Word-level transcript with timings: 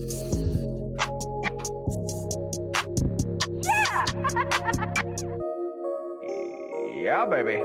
Yeah, 7.00 7.24
baby. 7.24 7.62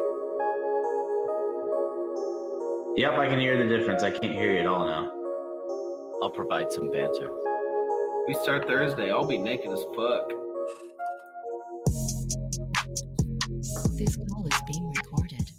Yep, 2.96 3.20
I 3.20 3.28
can 3.28 3.40
hear 3.40 3.62
the 3.62 3.78
difference. 3.78 4.02
I 4.02 4.10
can't 4.10 4.34
hear 4.34 4.54
you 4.54 4.60
at 4.60 4.66
all 4.66 4.88
now. 4.88 5.12
I'll 6.24 6.32
provide 6.32 6.72
some 6.72 6.90
banter. 6.90 7.30
We 8.28 8.34
start 8.36 8.66
Thursday. 8.66 9.12
I'll 9.12 9.28
be 9.28 9.38
naked 9.38 9.72
as 9.72 9.84
fuck. 9.96 10.30
This 13.98 14.16
call 14.16 14.48
is 14.48 14.62
being 14.68 14.94
recorded. 14.96 15.52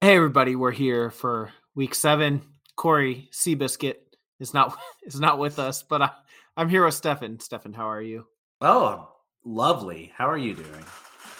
Hey 0.00 0.14
everybody, 0.14 0.54
we're 0.54 0.72
here 0.72 1.10
for 1.10 1.52
week 1.74 1.94
seven. 1.94 2.42
Corey 2.76 3.28
Seabiscuit 3.32 3.96
is 4.38 4.54
not 4.54 4.78
is 5.06 5.18
not 5.18 5.38
with 5.38 5.58
us, 5.58 5.82
but 5.82 6.02
I, 6.02 6.10
I'm 6.56 6.68
here 6.68 6.84
with 6.84 6.94
Stephan. 6.94 7.40
Stephan, 7.40 7.72
how 7.72 7.88
are 7.90 8.02
you? 8.02 8.26
Oh, 8.60 9.08
lovely. 9.44 10.12
How 10.16 10.28
are 10.28 10.38
you 10.38 10.54
doing? 10.54 10.84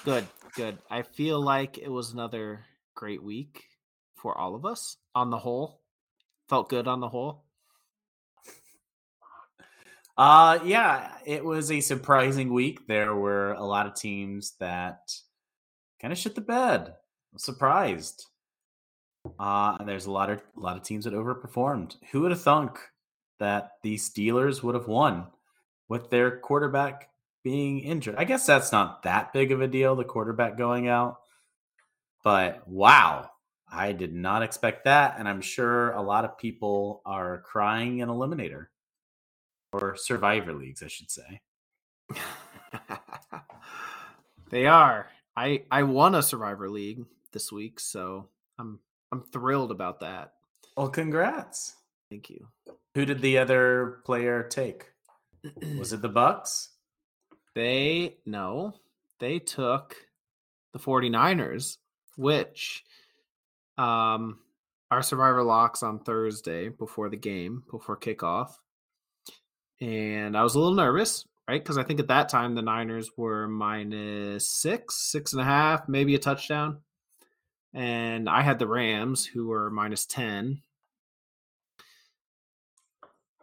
Good, 0.05 0.27
good. 0.55 0.79
I 0.91 1.03
feel 1.03 1.41
like 1.41 1.79
it 1.79 1.91
was 1.91 2.13
another 2.13 2.65
great 2.95 3.23
week 3.23 3.65
for 4.17 4.37
all 4.37 4.55
of 4.55 4.65
us 4.65 4.97
on 5.15 5.31
the 5.31 5.39
whole. 5.39 5.81
Felt 6.49 6.69
good 6.69 6.89
on 6.89 7.01
the 7.01 7.09
whole. 7.09 7.45
Uh 10.19 10.59
yeah, 10.65 11.13
it 11.27 11.45
was 11.45 11.71
a 11.71 11.81
surprising 11.81 12.53
week. 12.53 12.87
There 12.87 13.15
were 13.15 13.53
a 13.53 13.65
lot 13.65 13.87
of 13.87 13.95
teams 13.95 14.55
that 14.61 15.13
kind 16.01 16.11
of 16.11 16.19
shit 16.19 16.35
the 16.35 16.41
bed. 16.41 16.95
I'm 17.33 17.39
Surprised. 17.39 18.25
Uh 19.39 19.77
and 19.79 19.89
there's 19.89 20.07
a 20.07 20.11
lot 20.11 20.31
of 20.31 20.43
a 20.57 20.61
lot 20.61 20.77
of 20.77 20.83
teams 20.83 21.05
that 21.05 21.15
overperformed. 21.15 21.97
Who 22.11 22.23
would 22.23 22.31
have 22.31 22.43
thunk 22.43 22.79
that 23.39 23.73
the 23.83 23.97
Steelers 23.97 24.63
would 24.63 24.75
have 24.75 24.89
won 24.89 25.27
with 25.89 26.11
their 26.11 26.39
quarterback 26.39 27.11
being 27.43 27.81
injured? 27.81 28.17
I 28.19 28.25
guess 28.25 28.47
that's 28.47 28.73
not 28.73 29.03
that 29.03 29.33
big 29.33 29.53
of 29.53 29.61
a 29.61 29.69
deal, 29.69 29.97
the 29.97 30.05
quarterback 30.05 30.57
going 30.57 30.89
out. 30.89 31.19
But 32.25 32.67
wow, 32.67 33.31
I 33.71 33.93
did 33.93 34.15
not 34.15 34.43
expect 34.43 34.85
that. 34.85 35.17
And 35.19 35.29
I'm 35.29 35.41
sure 35.41 35.93
a 35.93 36.03
lot 36.03 36.25
of 36.25 36.39
people 36.39 37.03
are 37.05 37.43
crying 37.43 37.99
in 37.99 38.09
Eliminator 38.09 38.67
or 39.73 39.97
Survivor 39.97 40.53
Leagues, 40.53 40.83
I 40.83 40.89
should 40.89 41.11
say. 41.11 41.41
they 44.51 44.67
are. 44.67 45.09
I 45.37 45.65
I 45.71 45.83
won 45.83 46.15
a 46.15 46.23
Survivor 46.23 46.69
League 46.69 47.05
this 47.33 47.53
week, 47.53 47.79
so 47.79 48.29
I'm 48.59 48.79
I'm 49.13 49.23
thrilled 49.23 49.71
about 49.71 50.01
that. 50.01 50.33
Well, 50.77 50.89
congrats. 50.89 51.75
Thank 52.11 52.31
you. 52.31 52.49
Who 52.95 53.05
did 53.05 53.21
the 53.21 53.39
other 53.39 54.01
player 54.05 54.43
take? 54.43 54.87
Was 55.79 55.93
it 55.93 56.03
the 56.03 56.09
Bucks? 56.09 56.71
They 57.55 58.19
no, 58.27 58.75
they 59.19 59.39
took 59.39 59.97
the 60.75 60.79
49ers, 60.79 61.79
which 62.19 62.85
um 63.79 64.41
our 64.91 65.03
survivor 65.03 65.43
locks 65.43 65.83
on 65.83 66.01
Thursday 66.01 66.69
before 66.69 67.09
the 67.09 67.17
game, 67.17 67.63
before 67.71 67.97
kickoff. 67.97 68.51
And 69.81 70.37
I 70.37 70.43
was 70.43 70.55
a 70.55 70.59
little 70.59 70.75
nervous, 70.75 71.27
right? 71.49 71.63
Because 71.63 71.79
I 71.79 71.83
think 71.83 71.99
at 71.99 72.09
that 72.09 72.29
time 72.29 72.55
the 72.55 72.61
Niners 72.61 73.11
were 73.17 73.49
minus 73.49 74.49
six, 74.49 75.11
six 75.11 75.33
and 75.33 75.41
a 75.41 75.45
half, 75.45 75.89
maybe 75.89 76.15
a 76.15 76.19
touchdown. 76.19 76.83
And 77.75 78.29
I 78.29 78.43
had 78.43 78.59
the 78.59 78.67
Rams 78.67 79.27
who 79.27 79.49
were 79.49 79.71
minus 79.71 80.07
10. 80.07 80.63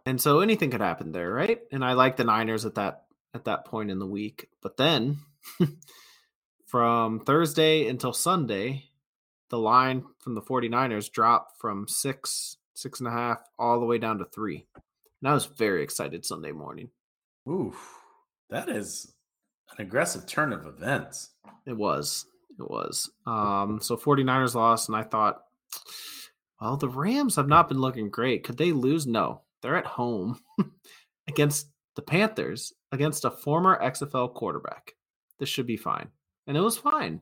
And 0.05 0.19
so 0.19 0.39
anything 0.41 0.71
could 0.71 0.81
happen 0.81 1.11
there, 1.11 1.31
right? 1.31 1.59
And 1.71 1.83
I 1.83 1.93
like 1.93 2.17
the 2.17 2.23
Niners 2.23 2.65
at 2.65 2.75
that 2.75 3.03
at 3.33 3.45
that 3.45 3.65
point 3.65 3.89
in 3.89 3.99
the 3.99 4.05
week. 4.05 4.47
But 4.61 4.77
then 4.77 5.19
from 6.65 7.19
Thursday 7.19 7.87
until 7.87 8.13
Sunday, 8.13 8.85
the 9.49 9.57
line 9.57 10.03
from 10.19 10.35
the 10.35 10.41
49ers 10.41 11.11
dropped 11.11 11.59
from 11.59 11.87
six, 11.87 12.57
six 12.73 12.99
and 12.99 13.07
a 13.07 13.11
half, 13.11 13.39
all 13.57 13.79
the 13.79 13.85
way 13.85 13.97
down 13.97 14.17
to 14.19 14.25
three. 14.25 14.65
And 15.21 15.29
I 15.29 15.33
was 15.33 15.45
very 15.45 15.83
excited 15.83 16.25
Sunday 16.25 16.51
morning. 16.51 16.89
Oof. 17.49 17.99
That 18.49 18.69
is 18.69 19.13
an 19.71 19.85
aggressive 19.85 20.25
turn 20.25 20.53
of 20.53 20.65
events. 20.65 21.29
It 21.65 21.77
was. 21.77 22.25
It 22.59 22.69
was. 22.69 23.09
Um, 23.25 23.79
so 23.81 23.97
49ers 23.97 24.55
lost, 24.55 24.89
and 24.89 24.95
I 24.95 25.03
thought, 25.03 25.43
well, 26.61 26.77
the 26.77 26.89
Rams 26.89 27.35
have 27.35 27.47
not 27.47 27.67
been 27.67 27.79
looking 27.79 28.09
great. 28.09 28.43
Could 28.43 28.57
they 28.57 28.71
lose? 28.71 29.05
No. 29.05 29.41
They're 29.61 29.75
at 29.75 29.85
home 29.85 30.39
against 31.27 31.67
the 31.95 32.01
Panthers, 32.01 32.73
against 32.91 33.25
a 33.25 33.31
former 33.31 33.81
XFL 33.81 34.33
quarterback. 34.33 34.93
This 35.39 35.49
should 35.49 35.67
be 35.67 35.77
fine. 35.77 36.09
And 36.47 36.57
it 36.57 36.61
was 36.61 36.77
fine. 36.77 37.21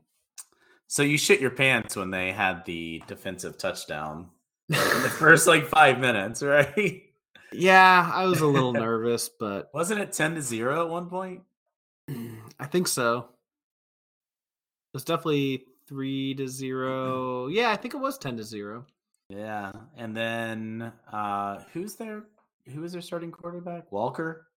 So 0.88 1.04
you 1.04 1.18
shit 1.18 1.40
your 1.40 1.52
pants 1.52 1.96
when 1.96 2.12
they 2.12 2.32
had 2.32 2.66
the 2.66 3.02
defensive 3.08 3.58
touchdown 3.58 4.30
in 4.70 4.76
the 4.76 5.10
first 5.10 5.48
like 5.48 5.68
five 5.68 6.00
minutes, 6.00 6.44
right? 6.44 7.04
Yeah, 7.54 8.12
I 8.14 8.26
was 8.26 8.42
a 8.42 8.48
little 8.48 8.74
nervous, 8.88 9.30
but 9.30 9.70
wasn't 9.74 10.02
it 10.02 10.14
10 10.14 10.36
to 10.36 10.42
0 10.42 10.82
at 10.82 10.90
one 10.90 11.10
point? 11.10 11.42
I 12.60 12.66
think 12.66 12.88
so. 12.88 13.30
It 14.92 14.96
was 14.96 15.06
definitely 15.06 15.64
3 15.88 16.36
to 16.36 16.48
0. 16.50 17.48
Yeah, 17.48 17.72
I 17.72 17.78
think 17.78 17.94
it 17.94 17.98
was 17.98 18.18
10 18.18 18.36
to 18.38 18.44
0. 18.44 18.86
Yeah. 19.30 19.72
And 19.96 20.16
then 20.16 20.92
uh 21.12 21.64
who's 21.72 21.96
their 21.96 22.24
who 22.74 22.84
is 22.84 22.92
their 22.92 23.02
starting 23.02 23.32
quarterback? 23.32 23.90
Walker? 23.92 24.48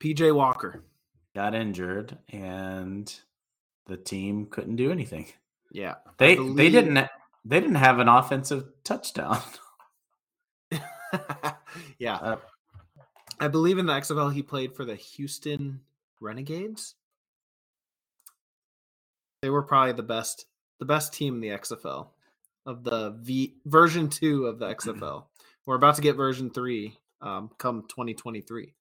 PJ 0.00 0.34
Walker. 0.34 0.82
Got 1.34 1.54
injured 1.54 2.16
and 2.30 3.14
the 3.86 3.98
team 3.98 4.46
couldn't 4.46 4.76
do 4.76 4.90
anything. 4.90 5.26
Yeah. 5.70 5.96
They 6.16 6.36
believe... 6.36 6.56
they 6.56 6.70
didn't 6.70 6.94
they 7.44 7.60
didn't 7.60 7.74
have 7.74 7.98
an 7.98 8.08
offensive 8.08 8.64
touchdown. 8.82 9.42
yeah. 11.98 12.16
Uh, 12.16 12.36
I 13.40 13.48
believe 13.48 13.78
in 13.78 13.86
the 13.86 13.92
XFL 13.92 14.32
he 14.32 14.42
played 14.42 14.74
for 14.74 14.84
the 14.84 14.94
Houston 14.94 15.80
Renegades. 16.20 16.94
They 19.44 19.50
were 19.50 19.62
probably 19.62 19.92
the 19.92 20.02
best 20.02 20.46
the 20.78 20.86
best 20.86 21.12
team 21.12 21.34
in 21.34 21.40
the 21.42 21.48
XFL 21.48 22.08
of 22.64 22.82
the 22.82 23.10
V 23.20 23.56
version 23.66 24.08
2 24.08 24.46
of 24.46 24.58
the 24.58 24.74
XFL. 24.74 25.24
We're 25.66 25.74
about 25.74 25.96
to 25.96 26.00
get 26.00 26.16
version 26.16 26.48
3 26.48 26.96
um, 27.20 27.50
come 27.58 27.82
2023. 27.82 28.72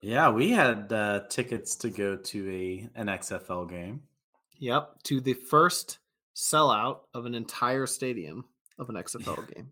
Yeah, 0.00 0.30
we 0.30 0.50
had 0.50 0.92
uh, 0.92 1.20
tickets 1.30 1.76
to 1.76 1.90
go 1.90 2.16
to 2.16 2.50
a 2.50 2.88
an 2.98 3.06
XFL 3.06 3.70
game. 3.70 4.02
Yep, 4.58 5.00
to 5.04 5.20
the 5.20 5.34
first 5.34 5.98
sellout 6.34 7.02
of 7.14 7.24
an 7.24 7.36
entire 7.36 7.86
stadium 7.86 8.46
of 8.80 8.88
an 8.88 8.96
XFL 8.96 9.46
game. 9.54 9.70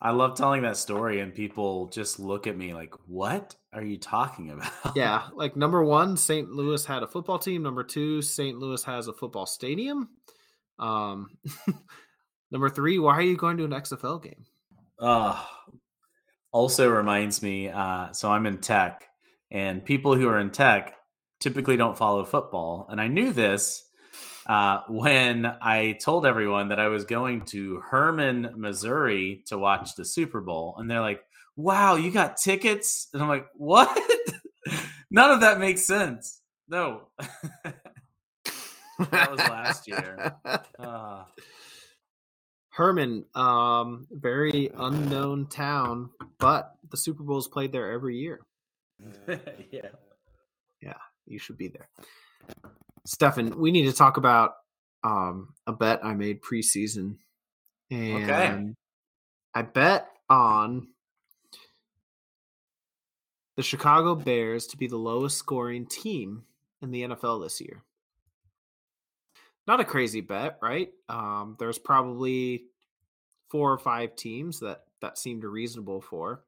I 0.00 0.12
love 0.12 0.36
telling 0.36 0.62
that 0.62 0.76
story, 0.76 1.18
and 1.18 1.34
people 1.34 1.88
just 1.88 2.20
look 2.20 2.46
at 2.46 2.56
me 2.56 2.74
like, 2.74 2.94
"What 3.08 3.56
are 3.72 3.84
you 3.84 3.98
talking 3.98 4.50
about?" 4.52 4.96
Yeah, 4.96 5.28
like 5.34 5.56
number 5.56 5.82
one, 5.82 6.16
St. 6.16 6.50
Louis 6.50 6.84
had 6.84 7.02
a 7.02 7.06
football 7.08 7.38
team. 7.38 7.62
Number 7.62 7.84
two, 7.84 8.22
St. 8.22 8.58
Louis 8.58 8.82
has 8.84 9.08
a 9.08 9.12
football 9.12 9.46
stadium. 9.46 10.08
Um, 10.78 11.38
number 12.50 12.70
three, 12.70 12.98
why 12.98 13.14
are 13.14 13.22
you 13.22 13.36
going 13.36 13.56
to 13.58 13.64
an 13.64 13.70
XFL 13.70 14.22
game? 14.22 14.44
Uh, 14.98 15.42
also 16.52 16.88
reminds 16.88 17.42
me. 17.42 17.68
Uh, 17.68 18.12
so 18.12 18.30
I'm 18.30 18.46
in 18.46 18.58
tech, 18.58 19.06
and 19.50 19.84
people 19.84 20.16
who 20.16 20.28
are 20.28 20.38
in 20.38 20.50
tech 20.50 20.94
typically 21.40 21.76
don't 21.76 21.98
follow 21.98 22.24
football. 22.24 22.86
And 22.90 23.00
I 23.00 23.08
knew 23.08 23.32
this 23.32 23.82
uh, 24.46 24.80
when 24.88 25.46
I 25.46 25.92
told 26.02 26.26
everyone 26.26 26.68
that 26.68 26.80
I 26.80 26.88
was 26.88 27.04
going 27.04 27.42
to 27.46 27.80
Hermann, 27.88 28.54
Missouri 28.56 29.42
to 29.46 29.58
watch 29.58 29.94
the 29.94 30.04
Super 30.04 30.40
Bowl. 30.40 30.76
And 30.78 30.90
they're 30.90 31.00
like, 31.00 31.22
wow, 31.62 31.96
you 31.96 32.10
got 32.10 32.36
tickets? 32.36 33.08
And 33.12 33.22
I'm 33.22 33.28
like, 33.28 33.46
what? 33.54 33.96
None 35.10 35.30
of 35.30 35.40
that 35.40 35.58
makes 35.58 35.84
sense. 35.84 36.40
No. 36.68 37.08
that 37.64 39.30
was 39.30 39.40
last 39.40 39.88
year. 39.88 40.36
Uh. 40.78 41.24
Hermann, 42.70 43.26
um, 43.34 44.06
very 44.10 44.70
unknown 44.74 45.48
town, 45.48 46.10
but 46.38 46.76
the 46.88 46.96
Super 46.96 47.22
Bowl 47.22 47.38
is 47.38 47.48
played 47.48 47.72
there 47.72 47.92
every 47.92 48.16
year. 48.16 48.40
yeah. 49.70 49.88
Yeah, 50.80 50.94
you 51.26 51.38
should 51.38 51.58
be 51.58 51.68
there. 51.68 51.88
Stephan, 53.04 53.58
we 53.58 53.70
need 53.70 53.86
to 53.86 53.92
talk 53.92 54.16
about 54.16 54.52
um, 55.04 55.54
a 55.66 55.72
bet 55.72 56.04
I 56.04 56.14
made 56.14 56.40
preseason. 56.40 57.16
And 57.90 58.30
okay. 58.30 58.74
I 59.54 59.62
bet 59.62 60.08
on 60.28 60.88
the 63.60 63.64
Chicago 63.64 64.14
Bears 64.14 64.66
to 64.68 64.78
be 64.78 64.86
the 64.86 64.96
lowest 64.96 65.36
scoring 65.36 65.84
team 65.84 66.44
in 66.80 66.90
the 66.90 67.02
NFL 67.02 67.42
this 67.42 67.60
year. 67.60 67.82
Not 69.66 69.80
a 69.80 69.84
crazy 69.84 70.22
bet, 70.22 70.56
right? 70.62 70.88
Um, 71.10 71.56
there's 71.58 71.78
probably 71.78 72.64
four 73.50 73.70
or 73.70 73.76
five 73.76 74.16
teams 74.16 74.60
that 74.60 74.84
that 75.02 75.18
seemed 75.18 75.44
reasonable 75.44 76.00
for. 76.00 76.42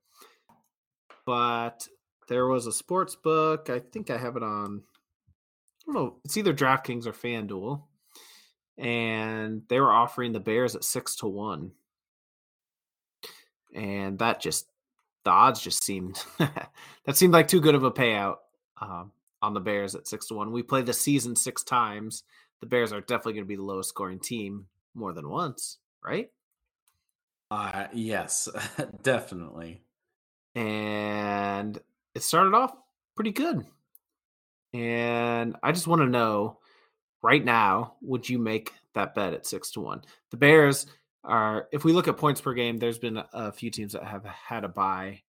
But 1.26 1.86
there 2.28 2.46
was 2.46 2.66
a 2.66 2.72
sports 2.72 3.14
book. 3.14 3.68
I 3.68 3.80
think 3.80 4.08
I 4.08 4.16
have 4.16 4.36
it 4.38 4.42
on. 4.42 4.80
I 5.82 5.92
don't 5.92 5.94
know. 5.94 6.16
It's 6.24 6.38
either 6.38 6.54
DraftKings 6.54 7.04
or 7.04 7.12
FanDuel, 7.12 7.82
and 8.78 9.64
they 9.68 9.80
were 9.80 9.92
offering 9.92 10.32
the 10.32 10.40
Bears 10.40 10.74
at 10.76 10.82
six 10.82 11.16
to 11.16 11.26
one, 11.26 11.72
and 13.74 14.18
that 14.20 14.40
just 14.40 14.71
the 15.24 15.30
odds 15.30 15.60
just 15.60 15.84
seemed 15.84 16.22
that 16.38 17.16
seemed 17.16 17.32
like 17.32 17.48
too 17.48 17.60
good 17.60 17.74
of 17.74 17.84
a 17.84 17.90
payout 17.90 18.36
um, 18.80 19.12
on 19.40 19.54
the 19.54 19.60
Bears 19.60 19.94
at 19.94 20.06
six 20.06 20.26
to 20.28 20.34
one. 20.34 20.52
We 20.52 20.62
play 20.62 20.82
the 20.82 20.92
season 20.92 21.36
six 21.36 21.62
times. 21.62 22.24
The 22.60 22.66
Bears 22.66 22.92
are 22.92 23.00
definitely 23.00 23.34
going 23.34 23.44
to 23.44 23.48
be 23.48 23.56
the 23.56 23.62
lowest 23.62 23.88
scoring 23.88 24.20
team 24.20 24.66
more 24.94 25.12
than 25.12 25.28
once, 25.28 25.78
right? 26.04 26.30
Uh, 27.50 27.86
yes, 27.92 28.48
definitely. 29.02 29.82
And 30.54 31.78
it 32.14 32.22
started 32.22 32.54
off 32.54 32.72
pretty 33.14 33.32
good. 33.32 33.66
And 34.72 35.56
I 35.62 35.72
just 35.72 35.86
want 35.86 36.00
to 36.00 36.08
know 36.08 36.58
right 37.22 37.44
now, 37.44 37.94
would 38.00 38.28
you 38.28 38.38
make 38.38 38.72
that 38.94 39.14
bet 39.14 39.34
at 39.34 39.46
six 39.46 39.70
to 39.72 39.80
one? 39.80 40.02
The 40.30 40.36
Bears 40.36 40.86
are, 41.24 41.68
if 41.72 41.84
we 41.84 41.92
look 41.92 42.08
at 42.08 42.16
points 42.16 42.40
per 42.40 42.54
game, 42.54 42.78
there's 42.78 42.98
been 42.98 43.22
a, 43.32 43.52
few 43.52 43.70
teams 43.70 43.92
that 43.92 44.04
have 44.04 44.24
had 44.24 44.64
a 44.64 44.68
bye, 44.68 45.22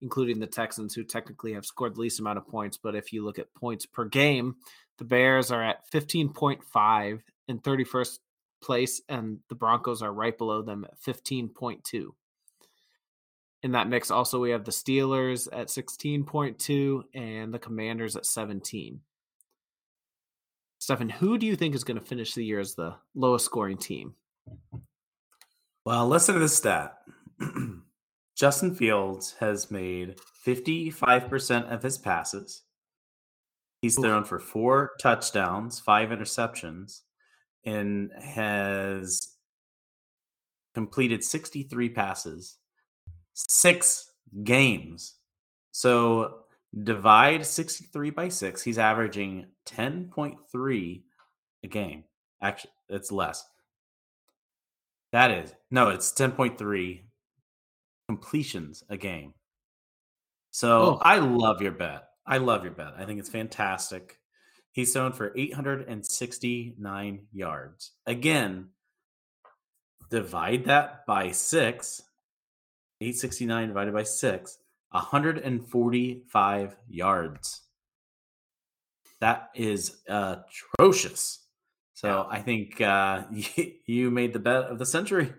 including 0.00 0.40
the 0.40 0.46
Texans, 0.46 0.94
who 0.94 1.04
technically 1.04 1.54
have 1.54 1.66
scored 1.66 1.94
the 1.94 2.00
least 2.00 2.20
amount 2.20 2.38
of 2.38 2.48
points. 2.48 2.76
But 2.76 2.94
if 2.94 3.12
you 3.12 3.24
look 3.24 3.38
at 3.38 3.54
points 3.54 3.86
per 3.86 4.04
game, 4.04 4.56
the 4.98 5.04
Bears 5.04 5.50
are 5.50 5.62
at 5.62 5.88
15.5 5.90 7.20
in 7.46 7.58
31st 7.60 8.18
place, 8.60 9.00
and 9.08 9.38
the 9.48 9.54
Broncos 9.54 10.02
are 10.02 10.12
right 10.12 10.36
below 10.36 10.62
them 10.62 10.84
at 10.84 11.00
15.2. 11.00 12.08
In 13.62 13.72
that 13.72 13.88
mix, 13.88 14.10
also, 14.10 14.40
we 14.40 14.50
have 14.50 14.64
the 14.64 14.70
Steelers 14.70 15.48
at 15.52 15.68
16.2 15.68 17.02
and 17.14 17.52
the 17.52 17.58
Commanders 17.58 18.14
at 18.16 18.26
17. 18.26 19.00
Stephan, 20.78 21.08
who 21.08 21.38
do 21.38 21.46
you 21.46 21.56
think 21.56 21.74
is 21.74 21.82
going 21.82 21.98
to 21.98 22.04
finish 22.04 22.34
the 22.34 22.44
year 22.44 22.60
as 22.60 22.74
the 22.74 22.94
lowest 23.14 23.44
scoring 23.44 23.76
team? 23.76 24.14
Well, 25.88 26.06
listen 26.06 26.34
to 26.34 26.40
this 26.40 26.54
stat. 26.54 26.98
Justin 28.36 28.74
Fields 28.74 29.34
has 29.40 29.70
made 29.70 30.16
55% 30.46 31.72
of 31.72 31.82
his 31.82 31.96
passes. 31.96 32.64
He's 33.80 33.96
thrown 33.96 34.24
for 34.24 34.38
four 34.38 34.90
touchdowns, 35.00 35.80
five 35.80 36.10
interceptions, 36.10 37.00
and 37.64 38.10
has 38.20 39.28
completed 40.74 41.24
63 41.24 41.88
passes, 41.88 42.58
six 43.32 44.10
games. 44.44 45.14
So 45.72 46.40
divide 46.82 47.46
63 47.46 48.10
by 48.10 48.28
six, 48.28 48.62
he's 48.62 48.76
averaging 48.76 49.46
10.3 49.64 51.02
a 51.64 51.66
game. 51.66 52.04
Actually, 52.42 52.72
it's 52.90 53.10
less. 53.10 53.42
That 55.12 55.30
is, 55.30 55.54
no, 55.70 55.88
it's 55.90 56.12
10.3 56.12 57.02
completions 58.08 58.82
a 58.88 58.96
game. 58.96 59.34
So 60.50 60.80
Oh. 60.82 60.98
I 61.02 61.18
love 61.18 61.60
your 61.62 61.72
bet. 61.72 62.08
I 62.26 62.38
love 62.38 62.64
your 62.64 62.72
bet. 62.72 62.94
I 62.98 63.04
think 63.04 63.20
it's 63.20 63.28
fantastic. 63.30 64.18
He's 64.72 64.92
thrown 64.92 65.12
for 65.12 65.32
869 65.36 67.26
yards. 67.32 67.92
Again, 68.06 68.68
divide 70.10 70.64
that 70.66 71.06
by 71.06 71.30
six. 71.32 72.02
869 73.00 73.68
divided 73.68 73.94
by 73.94 74.02
six, 74.02 74.58
145 74.90 76.76
yards. 76.88 77.62
That 79.20 79.50
is 79.54 80.00
atrocious. 80.08 81.46
So 81.98 82.28
I 82.30 82.42
think 82.42 82.80
uh, 82.80 83.24
you 83.86 84.12
made 84.12 84.32
the 84.32 84.38
bet 84.38 84.66
of 84.66 84.78
the 84.78 84.86
century. 84.86 85.32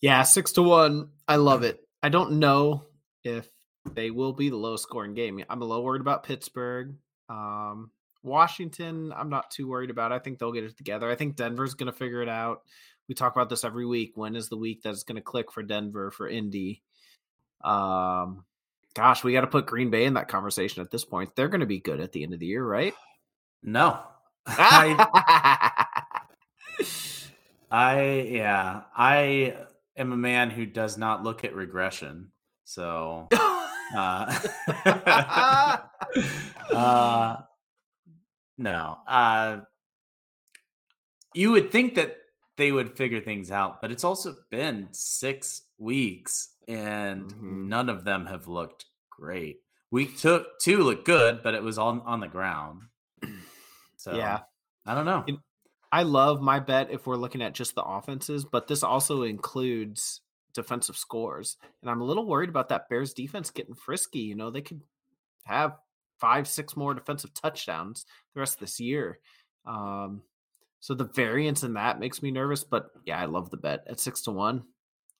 Yeah, 0.00 0.22
six 0.22 0.52
to 0.52 0.62
one. 0.62 1.08
I 1.26 1.36
love 1.36 1.62
it. 1.64 1.80
I 2.04 2.08
don't 2.08 2.38
know 2.38 2.84
if 3.24 3.48
they 3.84 4.12
will 4.12 4.32
be 4.32 4.48
the 4.48 4.56
lowest 4.56 4.84
scoring 4.84 5.14
game. 5.14 5.42
I'm 5.50 5.62
a 5.62 5.64
little 5.64 5.82
worried 5.82 6.02
about 6.02 6.22
Pittsburgh. 6.22 6.94
Um, 7.28 7.90
Washington, 8.22 9.12
I'm 9.12 9.28
not 9.28 9.50
too 9.50 9.66
worried 9.66 9.90
about. 9.90 10.12
I 10.12 10.20
think 10.20 10.38
they'll 10.38 10.52
get 10.52 10.62
it 10.62 10.76
together. 10.76 11.10
I 11.10 11.16
think 11.16 11.34
Denver's 11.34 11.74
going 11.74 11.90
to 11.90 11.98
figure 11.98 12.22
it 12.22 12.28
out. 12.28 12.62
We 13.08 13.16
talk 13.16 13.34
about 13.34 13.48
this 13.48 13.64
every 13.64 13.86
week. 13.86 14.12
When 14.14 14.36
is 14.36 14.48
the 14.48 14.56
week 14.56 14.82
that's 14.84 15.02
going 15.02 15.16
to 15.16 15.20
click 15.20 15.50
for 15.50 15.64
Denver 15.64 16.12
for 16.12 16.28
Indy? 16.28 16.84
Um, 17.64 18.44
gosh, 18.94 19.24
we 19.24 19.32
got 19.32 19.40
to 19.40 19.48
put 19.48 19.66
Green 19.66 19.90
Bay 19.90 20.04
in 20.04 20.14
that 20.14 20.28
conversation 20.28 20.80
at 20.82 20.92
this 20.92 21.04
point. 21.04 21.34
They're 21.34 21.48
going 21.48 21.58
to 21.58 21.66
be 21.66 21.80
good 21.80 21.98
at 21.98 22.12
the 22.12 22.22
end 22.22 22.34
of 22.34 22.38
the 22.38 22.46
year, 22.46 22.64
right? 22.64 22.94
No. 23.62 23.98
I, 24.46 26.22
I, 27.70 28.20
yeah, 28.30 28.82
I 28.96 29.56
am 29.96 30.12
a 30.12 30.16
man 30.16 30.50
who 30.50 30.66
does 30.66 30.96
not 30.98 31.22
look 31.24 31.44
at 31.44 31.54
regression. 31.54 32.32
So, 32.64 33.28
uh, 33.96 34.38
uh, 36.72 37.36
no, 38.58 38.98
uh, 39.06 39.58
you 41.34 41.50
would 41.52 41.70
think 41.70 41.94
that 41.96 42.16
they 42.56 42.72
would 42.72 42.96
figure 42.96 43.20
things 43.20 43.50
out, 43.50 43.80
but 43.80 43.90
it's 43.92 44.04
also 44.04 44.34
been 44.50 44.88
six 44.92 45.62
weeks 45.78 46.54
and 46.68 47.30
Mhm. 47.30 47.66
none 47.68 47.88
of 47.88 48.04
them 48.04 48.26
have 48.26 48.48
looked 48.48 48.86
great. 49.10 49.60
Week 49.90 50.16
two, 50.18 50.44
two 50.60 50.82
looked 50.82 51.04
good, 51.04 51.42
but 51.42 51.54
it 51.54 51.62
was 51.62 51.78
on 51.78 52.00
on 52.00 52.20
the 52.20 52.26
ground. 52.28 52.82
So 54.06 54.14
Yeah. 54.14 54.42
I 54.86 54.94
don't 54.94 55.04
know. 55.04 55.24
It- 55.26 55.40
I 55.90 56.02
love 56.02 56.40
my 56.40 56.60
bet 56.60 56.90
if 56.90 57.06
we're 57.06 57.16
looking 57.16 57.42
at 57.42 57.54
just 57.54 57.74
the 57.74 57.82
offenses, 57.82 58.44
but 58.44 58.66
this 58.68 58.82
also 58.82 59.22
includes 59.22 60.20
defensive 60.52 60.96
scores. 60.96 61.56
And 61.80 61.90
I'm 61.90 62.00
a 62.00 62.04
little 62.04 62.26
worried 62.26 62.48
about 62.48 62.68
that 62.68 62.88
Bears 62.88 63.12
defense 63.14 63.50
getting 63.50 63.74
frisky. 63.74 64.20
You 64.20 64.34
know, 64.36 64.50
they 64.50 64.62
could 64.62 64.82
have 65.44 65.76
five, 66.20 66.46
six 66.48 66.76
more 66.76 66.94
defensive 66.94 67.34
touchdowns 67.34 68.04
the 68.34 68.40
rest 68.40 68.54
of 68.54 68.60
this 68.60 68.78
year. 68.80 69.18
Um, 69.64 70.22
so 70.80 70.94
the 70.94 71.04
variance 71.04 71.62
in 71.62 71.74
that 71.74 71.98
makes 72.00 72.22
me 72.22 72.30
nervous. 72.30 72.62
But 72.64 72.90
yeah, 73.04 73.20
I 73.20 73.24
love 73.26 73.50
the 73.50 73.56
bet 73.56 73.84
at 73.86 74.00
six 74.00 74.22
to 74.22 74.30
one. 74.32 74.64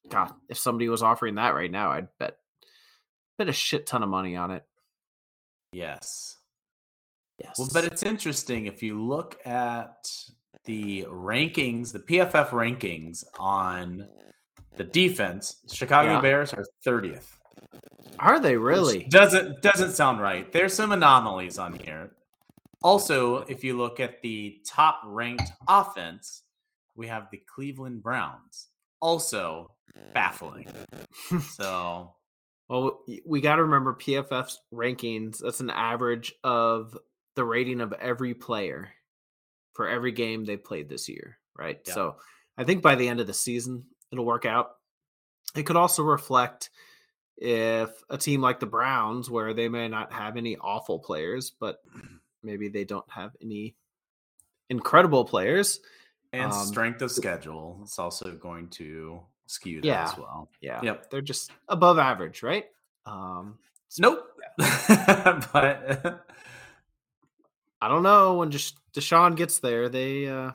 God, 0.08 0.32
if 0.48 0.58
somebody 0.58 0.88
was 0.88 1.02
offering 1.02 1.36
that 1.36 1.54
right 1.54 1.70
now, 1.70 1.90
I'd 1.90 2.08
bet 2.18 2.38
bet 3.38 3.48
a 3.48 3.52
shit 3.52 3.86
ton 3.86 4.02
of 4.02 4.08
money 4.08 4.36
on 4.36 4.50
it. 4.52 4.64
Yes. 5.72 6.35
Yes. 7.38 7.56
Well, 7.58 7.68
but 7.72 7.84
it's 7.84 8.02
interesting 8.02 8.66
if 8.66 8.82
you 8.82 9.02
look 9.02 9.38
at 9.46 10.08
the 10.64 11.04
rankings, 11.10 11.92
the 11.92 11.98
PFF 12.00 12.48
rankings 12.48 13.24
on 13.38 14.08
the 14.76 14.84
defense. 14.84 15.56
Chicago 15.72 16.12
Yeah. 16.12 16.20
Bears 16.20 16.52
are 16.54 16.64
30th. 16.84 17.38
are 18.18 18.40
they 18.40 18.56
which 18.56 18.66
really? 18.66 19.04
Doesn't 19.04 19.60
doesn't 19.62 19.92
sound 19.92 20.20
right. 20.20 20.50
There's 20.52 20.74
some 20.74 20.92
anomalies 20.92 21.58
on 21.58 21.74
here. 21.74 22.12
Also, 22.82 23.38
if 23.48 23.64
you 23.64 23.76
look 23.76 24.00
at 24.00 24.22
the 24.22 24.60
top 24.66 25.00
ranked 25.04 25.50
offense, 25.68 26.42
we 26.94 27.06
have 27.08 27.28
the 27.30 27.40
Cleveland 27.52 28.02
Browns. 28.02 28.68
Also 29.00 29.72
baffling. 30.14 30.66
So 31.50 32.14
Well, 32.68 33.00
we 33.24 33.40
got 33.40 33.56
to 33.56 33.62
remember 33.62 33.94
PFF's 33.94 34.60
rankings. 34.72 35.38
That's 35.38 35.60
an 35.60 35.70
average 35.70 36.34
of 36.42 36.96
the 37.36 37.44
rating 37.44 37.80
of 37.80 37.92
every 37.94 38.34
player 38.34 38.88
for 39.74 39.88
every 39.88 40.10
game 40.12 40.44
they 40.44 40.56
played 40.56 40.88
this 40.88 41.08
year, 41.08 41.38
right? 41.56 41.80
Yeah. 41.86 41.94
So 41.94 42.16
I 42.58 42.64
think 42.64 42.82
by 42.82 42.96
the 42.96 43.08
end 43.08 43.20
of 43.20 43.26
the 43.28 43.34
season, 43.34 43.84
it'll 44.10 44.24
work 44.24 44.44
out. 44.46 44.72
It 45.54 45.64
could 45.64 45.76
also 45.76 46.02
reflect 46.02 46.70
if 47.36 47.90
a 48.10 48.16
team 48.18 48.40
like 48.40 48.58
the 48.60 48.66
Browns, 48.66 49.30
where 49.30 49.52
they 49.54 49.68
may 49.68 49.88
not 49.88 50.12
have 50.12 50.36
any 50.36 50.56
awful 50.56 50.98
players, 50.98 51.50
but 51.50 51.78
maybe 52.42 52.68
they 52.68 52.84
don't 52.84 53.08
have 53.10 53.32
any 53.42 53.76
incredible 54.70 55.24
players. 55.24 55.80
and 56.32 56.50
Um, 56.52 56.66
strength 56.66 57.00
of 57.02 57.10
schedule. 57.12 57.78
It's 57.82 57.98
also 57.98 58.32
going 58.32 58.68
to 58.70 59.20
skew 59.46 59.80
that 59.80 59.86
Yeah. 59.86 60.04
as 60.04 60.18
well. 60.18 60.50
Yeah. 60.60 60.80
Yep. 60.82 61.10
They're 61.10 61.20
just 61.22 61.50
above 61.68 61.98
average, 61.98 62.42
right? 62.42 62.66
Um, 63.06 63.58
Nope. 63.98 64.26
but 64.58 66.24
I 67.80 67.88
don't 67.88 68.02
know 68.02 68.34
when 68.36 68.50
just 68.50 68.78
Deshaun 68.94 69.36
gets 69.36 69.58
there. 69.58 69.88
They, 69.88 70.26
uh, 70.28 70.52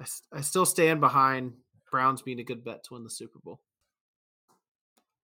I, 0.00 0.04
I 0.32 0.40
still 0.40 0.66
stand 0.66 1.00
behind 1.00 1.52
Browns 1.90 2.22
being 2.22 2.40
a 2.40 2.44
good 2.44 2.64
bet 2.64 2.84
to 2.84 2.94
win 2.94 3.04
the 3.04 3.10
Super 3.10 3.38
Bowl. 3.38 3.60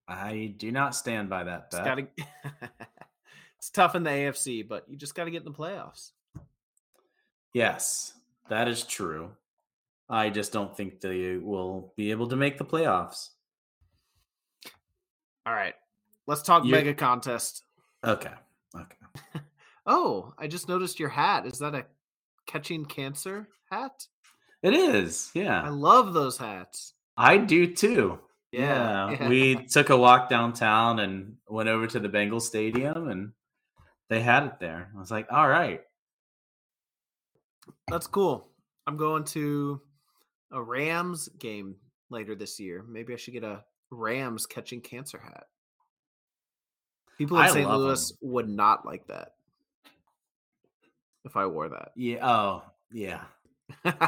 I 0.06 0.54
do 0.56 0.70
not 0.72 0.94
stand 0.94 1.30
by 1.30 1.44
that 1.44 1.66
It's 1.68 1.76
bet. 1.76 1.84
got 1.84 1.94
to. 1.96 2.06
it's 3.58 3.70
tough 3.70 3.94
in 3.94 4.02
the 4.02 4.10
AFC, 4.10 4.66
but 4.66 4.84
you 4.88 4.96
just 4.96 5.14
got 5.14 5.24
to 5.24 5.30
get 5.30 5.38
in 5.38 5.44
the 5.44 5.56
playoffs. 5.56 6.10
Yes, 7.54 8.12
that 8.48 8.68
is 8.68 8.82
true. 8.84 9.30
I 10.08 10.30
just 10.30 10.52
don't 10.52 10.76
think 10.76 11.00
they 11.00 11.36
will 11.36 11.92
be 11.96 12.10
able 12.10 12.28
to 12.28 12.36
make 12.36 12.58
the 12.58 12.64
playoffs. 12.64 13.30
All 15.46 15.54
right. 15.54 15.74
Let's 16.26 16.42
talk 16.42 16.64
You're- 16.64 16.78
mega 16.78 16.94
contest. 16.94 17.62
Okay. 18.04 18.32
Okay. 18.76 18.96
Oh, 19.86 20.34
I 20.38 20.46
just 20.46 20.68
noticed 20.68 21.00
your 21.00 21.08
hat. 21.08 21.46
Is 21.46 21.58
that 21.58 21.74
a 21.74 21.86
catching 22.46 22.84
cancer 22.84 23.48
hat? 23.70 24.06
It 24.62 24.74
is. 24.74 25.30
Yeah. 25.34 25.62
I 25.62 25.68
love 25.68 26.12
those 26.12 26.36
hats. 26.36 26.94
I 27.16 27.38
do 27.38 27.74
too. 27.74 28.18
Yeah, 28.52 29.10
Yeah. 29.12 29.28
We 29.28 29.54
took 29.66 29.90
a 29.90 29.96
walk 29.96 30.28
downtown 30.28 30.98
and 30.98 31.36
went 31.48 31.68
over 31.68 31.86
to 31.86 32.00
the 32.00 32.08
Bengal 32.08 32.40
stadium 32.40 33.08
and 33.08 33.32
they 34.08 34.20
had 34.20 34.44
it 34.44 34.58
there. 34.58 34.90
I 34.94 34.98
was 34.98 35.10
like, 35.10 35.28
all 35.30 35.48
right. 35.48 35.82
That's 37.88 38.08
cool. 38.08 38.48
I'm 38.86 38.96
going 38.96 39.24
to 39.24 39.80
a 40.50 40.60
Rams 40.60 41.28
game 41.38 41.76
later 42.10 42.34
this 42.34 42.58
year. 42.58 42.84
Maybe 42.88 43.14
I 43.14 43.16
should 43.16 43.34
get 43.34 43.44
a 43.44 43.62
Rams 43.90 44.46
catching 44.46 44.80
cancer 44.80 45.18
hat. 45.18 45.44
People 47.18 47.36
in 47.36 47.44
I 47.44 47.50
St. 47.50 47.70
Louis 47.70 48.12
would 48.20 48.48
not 48.48 48.84
like 48.84 49.06
that 49.06 49.34
if 51.24 51.36
I 51.36 51.46
wore 51.46 51.68
that. 51.68 51.92
Yeah. 51.96 52.26
Oh, 52.26 52.62
yeah. 52.92 53.22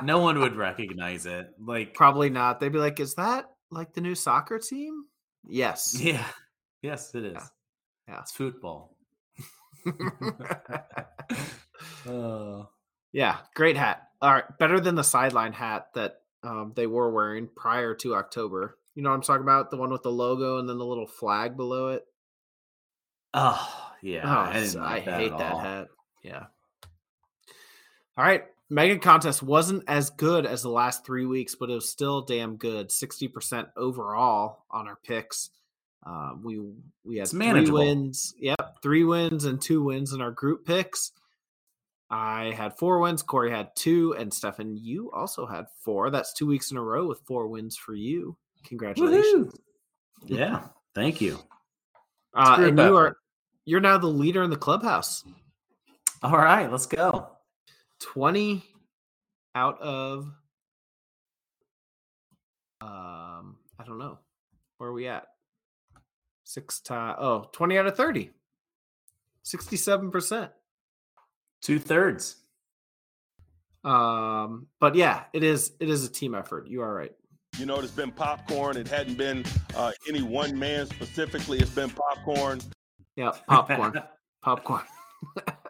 No 0.02 0.18
one 0.18 0.40
would 0.40 0.56
recognize 0.56 1.26
it. 1.26 1.50
Like, 1.58 1.94
Probably 1.94 2.30
not. 2.30 2.58
They'd 2.58 2.72
be 2.72 2.78
like, 2.78 2.98
"Is 2.98 3.14
that 3.14 3.48
like 3.70 3.94
the 3.94 4.00
new 4.00 4.14
soccer 4.14 4.58
team?" 4.58 5.04
Yes. 5.46 6.00
yeah. 6.00 6.24
Yes, 6.82 7.14
it 7.14 7.24
is. 7.24 7.34
Yeah. 7.34 7.46
Yeah. 8.08 8.20
It's 8.20 8.32
football. 8.32 8.96
Oh. 12.06 12.68
yeah, 13.12 13.36
great 13.54 13.76
hat. 13.76 14.02
All 14.20 14.32
right, 14.32 14.58
better 14.58 14.80
than 14.80 14.94
the 14.94 15.04
sideline 15.04 15.52
hat 15.52 15.88
that 15.94 16.16
um, 16.42 16.72
they 16.74 16.86
were 16.86 17.10
wearing 17.10 17.48
prior 17.54 17.94
to 17.96 18.14
October. 18.14 18.78
You 18.94 19.02
know 19.02 19.10
what 19.10 19.16
I'm 19.16 19.22
talking 19.22 19.42
about? 19.42 19.70
The 19.70 19.76
one 19.76 19.90
with 19.90 20.02
the 20.02 20.12
logo 20.12 20.58
and 20.58 20.68
then 20.68 20.78
the 20.78 20.84
little 20.84 21.06
flag 21.06 21.56
below 21.56 21.88
it. 21.88 22.04
Oh, 23.34 23.90
yeah. 24.02 24.22
Oh, 24.24 24.50
I, 24.50 24.60
like 24.60 24.76
I 24.76 25.00
that 25.04 25.20
hate 25.20 25.32
at 25.32 25.38
that 25.38 25.58
hat. 25.58 25.88
Yeah. 26.22 26.44
All 28.16 28.24
right. 28.24 28.44
Mega 28.70 28.98
contest 28.98 29.42
wasn't 29.42 29.84
as 29.86 30.08
good 30.08 30.46
as 30.46 30.62
the 30.62 30.70
last 30.70 31.04
three 31.04 31.26
weeks, 31.26 31.54
but 31.54 31.68
it 31.68 31.74
was 31.74 31.90
still 31.90 32.22
damn 32.22 32.56
good. 32.56 32.88
60% 32.88 33.66
overall 33.76 34.64
on 34.70 34.88
our 34.88 34.96
picks. 35.04 35.50
Uh, 36.04 36.32
we 36.42 36.60
we 37.04 37.18
had 37.18 37.28
three 37.28 37.70
wins. 37.70 38.34
Yep, 38.38 38.76
three 38.82 39.04
wins 39.04 39.44
and 39.44 39.60
two 39.60 39.82
wins 39.82 40.12
in 40.12 40.20
our 40.20 40.30
group 40.30 40.66
picks. 40.66 41.12
I 42.10 42.52
had 42.56 42.76
four 42.76 42.98
wins. 42.98 43.22
Corey 43.22 43.50
had 43.50 43.70
two, 43.76 44.14
and 44.18 44.32
Stephan, 44.32 44.76
you 44.76 45.10
also 45.12 45.46
had 45.46 45.66
four. 45.84 46.10
That's 46.10 46.32
two 46.32 46.46
weeks 46.46 46.70
in 46.70 46.76
a 46.76 46.82
row 46.82 47.06
with 47.06 47.20
four 47.26 47.46
wins 47.46 47.76
for 47.76 47.94
you. 47.94 48.36
Congratulations! 48.64 49.54
Yeah. 50.24 50.66
Thank 50.94 51.20
you. 51.20 51.38
Uh, 52.34 52.56
and 52.60 52.78
you 52.78 52.96
are 52.96 53.16
you're 53.64 53.80
now 53.80 53.98
the 53.98 54.08
leader 54.08 54.42
in 54.42 54.50
the 54.50 54.56
clubhouse. 54.56 55.24
All 56.22 56.36
right. 56.36 56.70
Let's 56.70 56.86
go. 56.86 57.21
20 58.02 58.64
out 59.54 59.80
of 59.80 60.24
um 62.80 63.56
I 63.78 63.84
don't 63.86 63.98
know. 63.98 64.18
Where 64.78 64.90
are 64.90 64.92
we 64.92 65.06
at? 65.08 65.26
Six 66.44 66.80
time 66.80 67.16
oh 67.18 67.48
20 67.52 67.78
out 67.78 67.86
of 67.86 67.96
30. 67.96 68.30
67%. 69.44 70.50
Two 71.62 71.78
thirds. 71.78 72.36
Um 73.84 74.66
but 74.80 74.94
yeah, 74.94 75.24
it 75.32 75.42
is 75.42 75.72
it 75.80 75.88
is 75.88 76.04
a 76.04 76.10
team 76.10 76.34
effort. 76.34 76.66
You 76.68 76.82
are 76.82 76.92
right. 76.92 77.12
You 77.58 77.66
know, 77.66 77.78
it's 77.80 77.92
been 77.92 78.10
popcorn. 78.10 78.78
It 78.78 78.88
hadn't 78.88 79.18
been 79.18 79.44
uh, 79.76 79.92
any 80.08 80.22
one 80.22 80.58
man 80.58 80.86
specifically. 80.86 81.58
It's 81.58 81.70
been 81.70 81.90
popcorn. 81.90 82.60
Yeah, 83.14 83.32
popcorn. 83.46 84.02
popcorn. 84.42 84.84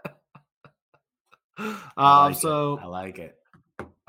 um 1.59 1.79
I 1.97 2.25
like 2.27 2.37
it. 2.37 2.41
so 2.41 2.79
I 2.83 2.87
like 2.87 3.19
it. 3.19 3.37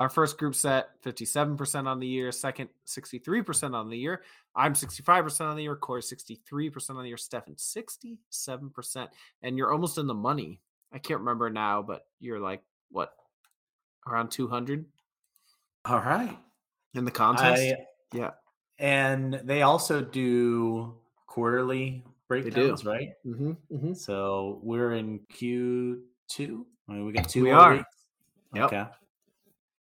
Our 0.00 0.08
first 0.08 0.38
group 0.38 0.56
set, 0.56 1.00
57% 1.04 1.86
on 1.86 2.00
the 2.00 2.06
year. 2.06 2.32
Second, 2.32 2.68
63% 2.86 3.74
on 3.74 3.88
the 3.88 3.96
year. 3.96 4.22
I'm 4.56 4.74
65% 4.74 5.40
on 5.42 5.56
the 5.56 5.62
year. 5.62 5.76
Corey, 5.76 6.02
63% 6.02 6.90
on 6.90 7.02
the 7.02 7.08
year. 7.08 7.16
Stephan, 7.16 7.54
67%. 7.54 9.08
And 9.42 9.56
you're 9.56 9.72
almost 9.72 9.96
in 9.98 10.08
the 10.08 10.14
money. 10.14 10.60
I 10.92 10.98
can't 10.98 11.20
remember 11.20 11.48
now, 11.48 11.80
but 11.80 12.06
you're 12.18 12.40
like, 12.40 12.62
what, 12.90 13.14
around 14.06 14.30
200 14.30 14.84
All 15.84 15.98
right. 16.00 16.36
in 16.94 17.04
the 17.04 17.10
contest? 17.12 17.62
I, 17.62 17.76
yeah. 18.12 18.30
and 18.78 19.34
they 19.44 19.62
also 19.62 20.00
do 20.00 20.94
quarterly 21.26 22.04
breakdowns, 22.28 22.84
right? 22.84 23.10
Mm-hmm, 23.26 23.52
mm-hmm. 23.72 23.94
So 23.94 24.60
we're 24.62 24.92
in 24.92 25.20
Q 25.28 26.02
two. 26.28 26.66
I 26.88 26.92
mean, 26.92 27.06
we 27.06 27.12
got 27.12 27.28
two. 27.28 27.44
We 27.44 27.50
are. 27.50 27.74
weeks? 27.74 27.84
Yep. 28.54 28.64
Okay. 28.64 28.84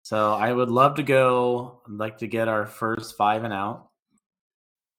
So 0.03 0.33
I 0.33 0.53
would 0.53 0.71
love 0.71 0.97
to 0.97 1.03
go. 1.03 1.83
I'd 1.87 1.95
like 1.95 2.19
to 2.19 2.27
get 2.27 2.49
our 2.49 2.67
first 2.67 3.17
five 3.17 3.45
and 3.45 3.53
out. 3.53 3.89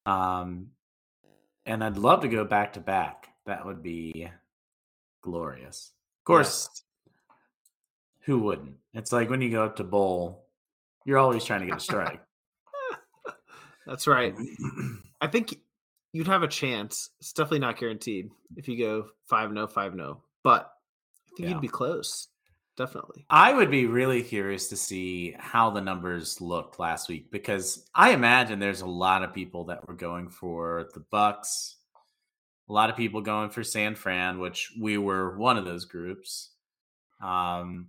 Um, 0.05 0.67
and 1.65 1.83
I'd 1.83 1.97
love 1.97 2.21
to 2.21 2.27
go 2.27 2.45
back 2.45 2.73
to 2.73 2.79
back. 2.79 3.29
That 3.45 3.65
would 3.65 3.81
be 3.81 4.29
glorious. 5.21 5.91
Of 6.21 6.25
course, 6.25 6.69
who 8.21 8.39
wouldn't? 8.39 8.75
It's 8.93 9.11
like 9.11 9.29
when 9.29 9.41
you 9.41 9.49
go 9.49 9.65
up 9.65 9.77
to 9.77 9.83
bowl, 9.83 10.45
you're 11.05 11.17
always 11.17 11.43
trying 11.43 11.61
to 11.61 11.65
get 11.65 11.77
a 11.77 11.79
strike. 11.79 12.21
That's 13.87 14.05
right. 14.05 14.35
I 15.21 15.27
think 15.27 15.55
you'd 16.13 16.27
have 16.27 16.43
a 16.43 16.47
chance. 16.47 17.09
It's 17.19 17.33
definitely 17.33 17.59
not 17.59 17.77
guaranteed 17.77 18.29
if 18.55 18.67
you 18.67 18.77
go 18.77 19.07
5 19.27 19.51
0, 19.51 19.67
5 19.67 19.93
0. 19.93 20.23
But 20.43 20.71
think 21.39 21.49
Yeah. 21.49 21.55
you'd 21.55 21.61
be 21.61 21.67
close. 21.67 22.27
Definitely. 22.77 23.25
I 23.29 23.53
would 23.53 23.69
be 23.69 23.87
really 23.87 24.23
curious 24.23 24.69
to 24.69 24.77
see 24.77 25.35
how 25.37 25.69
the 25.69 25.81
numbers 25.81 26.39
looked 26.39 26.79
last 26.79 27.09
week 27.09 27.29
because 27.29 27.89
I 27.93 28.11
imagine 28.11 28.57
there's 28.59 28.81
a 28.81 28.85
lot 28.87 29.21
of 29.23 29.33
people 29.33 29.65
that 29.65 29.85
were 29.87 29.95
going 29.95 30.29
for 30.29 30.89
the 30.93 31.01
Bucks, 31.11 31.75
a 32.69 32.73
lot 32.73 32.89
of 32.89 32.95
people 32.95 33.19
going 33.21 33.49
for 33.49 33.63
San 33.65 33.95
Fran, 33.95 34.39
which 34.39 34.71
we 34.79 34.97
were 34.97 35.37
one 35.37 35.57
of 35.57 35.65
those 35.65 35.83
groups. 35.85 36.51
Um, 37.21 37.87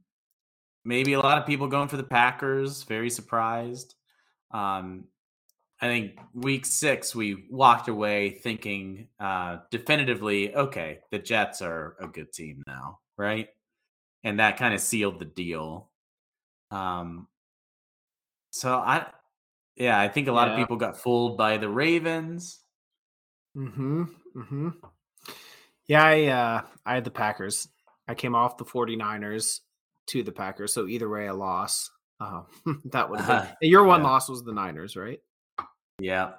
maybe 0.84 1.12
a 1.12 1.20
lot 1.20 1.38
of 1.38 1.46
people 1.46 1.68
going 1.68 1.86
for 1.88 1.96
the 1.96 2.02
Packers. 2.02 2.82
Very 2.82 3.10
surprised. 3.10 3.94
Um, 4.50 5.04
I 5.80 5.86
think 5.86 6.18
week 6.34 6.66
six 6.66 7.14
we 7.14 7.46
walked 7.48 7.86
away 7.88 8.30
thinking 8.30 9.06
uh, 9.20 9.58
definitively, 9.70 10.54
okay, 10.54 10.98
the 11.12 11.18
Jets 11.20 11.62
are 11.62 11.96
a 12.00 12.08
good 12.08 12.32
team 12.32 12.62
now, 12.66 12.98
right? 13.20 13.48
and 14.22 14.38
that 14.38 14.58
kind 14.58 14.74
of 14.74 14.80
sealed 14.80 15.18
the 15.18 15.24
deal. 15.24 15.88
Um, 16.70 17.26
so 18.50 18.74
I, 18.74 19.06
yeah, 19.76 19.98
I 19.98 20.08
think 20.08 20.28
a 20.28 20.32
lot 20.32 20.48
of 20.48 20.58
people 20.58 20.76
got 20.76 20.98
fooled 20.98 21.38
by 21.38 21.56
the 21.56 21.70
Ravens. 21.70 22.60
Mm-hmm. 23.56 24.02
Mm-hmm. 24.36 24.68
Yeah, 25.86 26.04
I 26.04 26.26
uh 26.26 26.62
I 26.84 26.94
had 26.94 27.04
the 27.04 27.10
Packers. 27.10 27.66
I 28.06 28.14
came 28.14 28.34
off 28.34 28.58
the 28.58 28.64
49ers 28.66 29.60
to 30.08 30.22
the 30.22 30.32
Packers. 30.32 30.74
So 30.74 30.86
either 30.86 31.08
way 31.08 31.26
a 31.26 31.34
loss. 31.34 31.90
Uh, 32.20 32.42
that 32.92 33.08
would 33.08 33.20
have 33.20 33.56
been 33.58 33.70
your 33.70 33.84
one 33.84 34.02
Yeah. 34.02 34.08
loss 34.08 34.28
was 34.28 34.44
the 34.44 34.52
Niners, 34.52 34.96
right? 34.96 35.20
Yeah, 35.98 36.32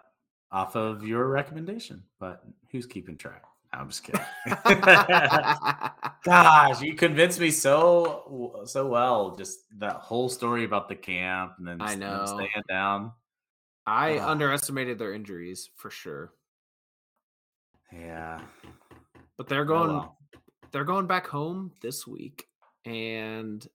off 0.51 0.75
of 0.75 1.03
your 1.03 1.27
recommendation, 1.27 2.03
but 2.19 2.43
who's 2.71 2.85
keeping 2.85 3.17
track? 3.17 3.43
I'm 3.73 3.87
just 3.89 4.03
kidding. 4.03 4.21
Gosh, 6.23 6.81
you 6.81 6.93
convinced 6.95 7.39
me 7.39 7.51
so 7.51 8.63
so 8.65 8.87
well. 8.87 9.35
Just 9.35 9.59
that 9.79 9.95
whole 9.95 10.27
story 10.29 10.65
about 10.65 10.89
the 10.89 10.95
camp 10.95 11.53
and 11.57 11.67
then 11.67 11.81
I 11.81 11.95
know. 11.95 12.25
staying 12.25 12.63
down. 12.67 13.13
I 13.87 14.17
Ah. 14.19 14.29
underestimated 14.29 14.99
their 14.99 15.13
injuries 15.13 15.69
for 15.75 15.89
sure. 15.89 16.33
Yeah, 17.93 18.41
But 19.37 19.47
they're 19.49 19.63
Oh, 19.63 19.65
going 19.65 19.89
well. 19.93 20.17
they're 20.71 20.83
going 20.85 21.07
back 21.07 21.27
home 21.27 21.71
this 21.81 22.05
week 22.07 22.47
and 22.85 23.67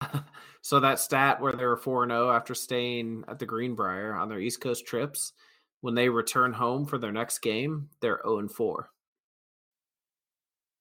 so 0.62 0.80
that 0.80 1.00
stat 1.00 1.40
where 1.40 1.52
they 1.52 1.66
were 1.66 1.76
4 1.76 2.04
and 2.04 2.12
0 2.12 2.30
after 2.30 2.54
staying 2.54 3.24
at 3.28 3.38
the 3.38 3.46
Greenbrier 3.46 4.14
on 4.14 4.28
their 4.28 4.38
East 4.40 4.60
Coast 4.60 4.86
trips 4.86 5.32
when 5.80 5.94
they 5.94 6.08
return 6.08 6.52
home 6.52 6.86
for 6.86 6.98
their 6.98 7.12
next 7.12 7.38
game 7.38 7.88
they're 8.00 8.20
0 8.24 8.38
and 8.40 8.50
4 8.50 8.90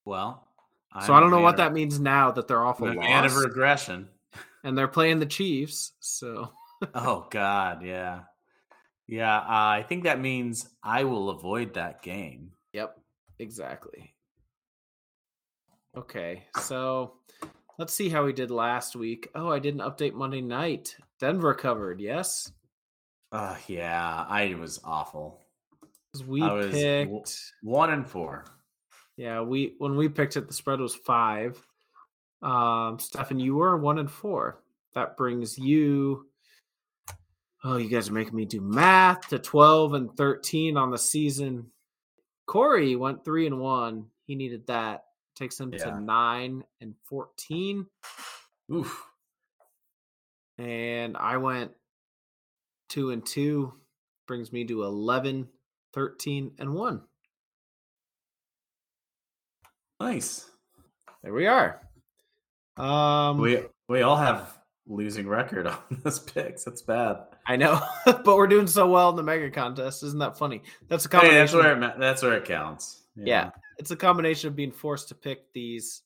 Well, 0.05 0.47
so 1.01 1.13
I'm 1.13 1.17
I 1.17 1.19
don't 1.19 1.31
know 1.31 1.41
what 1.41 1.55
of- 1.55 1.57
that 1.57 1.73
means 1.73 1.99
now 1.99 2.31
that 2.31 2.47
they're 2.47 2.65
off 2.65 2.81
a 2.81 2.93
man 2.93 3.25
of 3.25 3.35
regression. 3.35 4.09
and 4.63 4.77
they're 4.77 4.87
playing 4.87 5.19
the 5.19 5.25
Chiefs 5.25 5.93
so 5.99 6.51
Oh 6.93 7.27
God, 7.31 7.83
yeah, 7.83 8.21
yeah. 9.07 9.37
Uh, 9.37 9.43
I 9.81 9.85
think 9.87 10.03
that 10.03 10.19
means 10.21 10.69
I 10.83 11.05
will 11.05 11.31
avoid 11.31 11.73
that 11.73 12.03
game. 12.03 12.51
Yep, 12.73 12.99
exactly. 13.39 14.13
Okay, 15.97 16.43
so 16.59 17.13
let's 17.79 17.93
see 17.95 18.09
how 18.09 18.23
we 18.25 18.31
did 18.33 18.51
last 18.51 18.95
week. 18.95 19.27
Oh, 19.33 19.49
I 19.51 19.57
didn't 19.57 19.81
update 19.81 20.13
Monday 20.13 20.41
night. 20.41 20.95
Denver 21.19 21.55
covered, 21.55 21.99
yes. 21.99 22.51
Uh, 23.31 23.55
yeah, 23.67 24.25
I 24.27 24.55
was 24.55 24.79
awful. 24.83 25.41
We 26.25 26.41
I 26.41 26.53
was 26.53 26.67
w- 26.71 27.05
picked. 27.05 27.37
one 27.61 27.91
and 27.91 28.07
four. 28.07 28.45
Yeah, 29.17 29.41
we 29.41 29.75
when 29.79 29.95
we 29.95 30.09
picked 30.09 30.37
it, 30.37 30.47
the 30.47 30.53
spread 30.53 30.79
was 30.79 30.95
five. 30.95 31.61
Um, 32.41 32.99
Stephan, 32.99 33.39
you 33.39 33.55
were 33.55 33.77
one 33.77 33.99
and 33.99 34.09
four. 34.09 34.63
That 34.95 35.17
brings 35.17 35.57
you. 35.57 36.27
Oh, 37.63 37.77
you 37.77 37.89
guys 37.89 38.09
are 38.09 38.13
making 38.13 38.35
me 38.35 38.45
do 38.45 38.61
math 38.61 39.27
to 39.29 39.39
twelve 39.39 39.93
and 39.93 40.15
thirteen 40.15 40.77
on 40.77 40.91
the 40.91 40.97
season. 40.97 41.67
Corey 42.45 42.95
went 42.95 43.25
three 43.25 43.45
and 43.45 43.59
one. 43.59 44.05
He 44.25 44.35
needed 44.35 44.67
that. 44.67 45.03
Takes 45.35 45.59
him 45.59 45.71
Yeah. 45.73 45.85
to 45.85 45.99
nine 45.99 46.63
and 46.81 46.95
fourteen. 47.03 47.85
Oof. 48.71 49.03
And 50.57 51.15
I 51.17 51.37
went 51.37 51.71
two 52.89 53.11
and 53.11 53.25
two. 53.25 53.73
Brings 54.27 54.51
me 54.51 54.65
to 54.65 54.83
11, 54.83 55.47
13, 55.93 56.51
and 56.59 56.73
one. 56.73 57.01
Nice. 59.99 60.49
There 61.23 61.33
we 61.33 61.47
are. 61.47 61.81
Um, 62.77 63.37
We 63.39 63.63
we 63.89 64.01
all 64.01 64.17
have 64.17 64.57
losing 64.85 65.27
record 65.27 65.67
on 65.67 65.77
those 66.03 66.19
picks. 66.19 66.63
That's 66.63 66.81
bad. 66.81 67.17
I 67.47 67.55
know, 67.55 67.81
but 68.05 68.25
we're 68.37 68.47
doing 68.47 68.67
so 68.67 68.89
well 68.89 69.09
in 69.09 69.15
the 69.15 69.23
mega 69.23 69.49
contest. 69.49 70.03
Isn't 70.03 70.19
that 70.19 70.37
funny? 70.37 70.61
That's 70.87 71.05
a 71.05 71.09
Hey, 71.09 71.11
combination. 71.19 71.37
that's 71.39 71.53
where 71.53 71.81
it, 71.91 71.99
that's 71.99 72.21
where 72.21 72.33
it 72.33 72.45
counts. 72.45 73.03
you 73.15 73.23
yeah, 73.25 73.49
it's 73.77 73.91
a 73.91 73.95
combination 73.95 74.49
of 74.49 74.55
being 74.55 74.71
forced 74.71 75.07
to 75.09 75.15
pick 75.15 75.51
these 75.53 76.03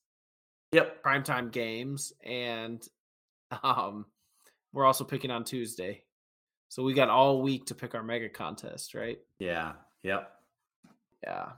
Yep. 0.73 1.03
primetime 1.03 1.51
games, 1.51 2.13
and 2.23 2.81
um, 3.63 4.05
we're 4.71 4.85
also 4.85 5.03
picking 5.03 5.29
on 5.31 5.43
Tuesday, 5.43 6.03
so 6.71 6.83
we 6.83 6.93
got 6.93 7.09
all 7.09 7.41
week 7.41 7.65
to 7.65 7.75
pick 7.75 7.95
our 7.95 8.01
mega 8.01 8.29
contest, 8.29 8.93
right? 8.93 9.19
Yeah. 9.39 9.73
Yep. 10.03 10.31
Yeah, 11.21 11.49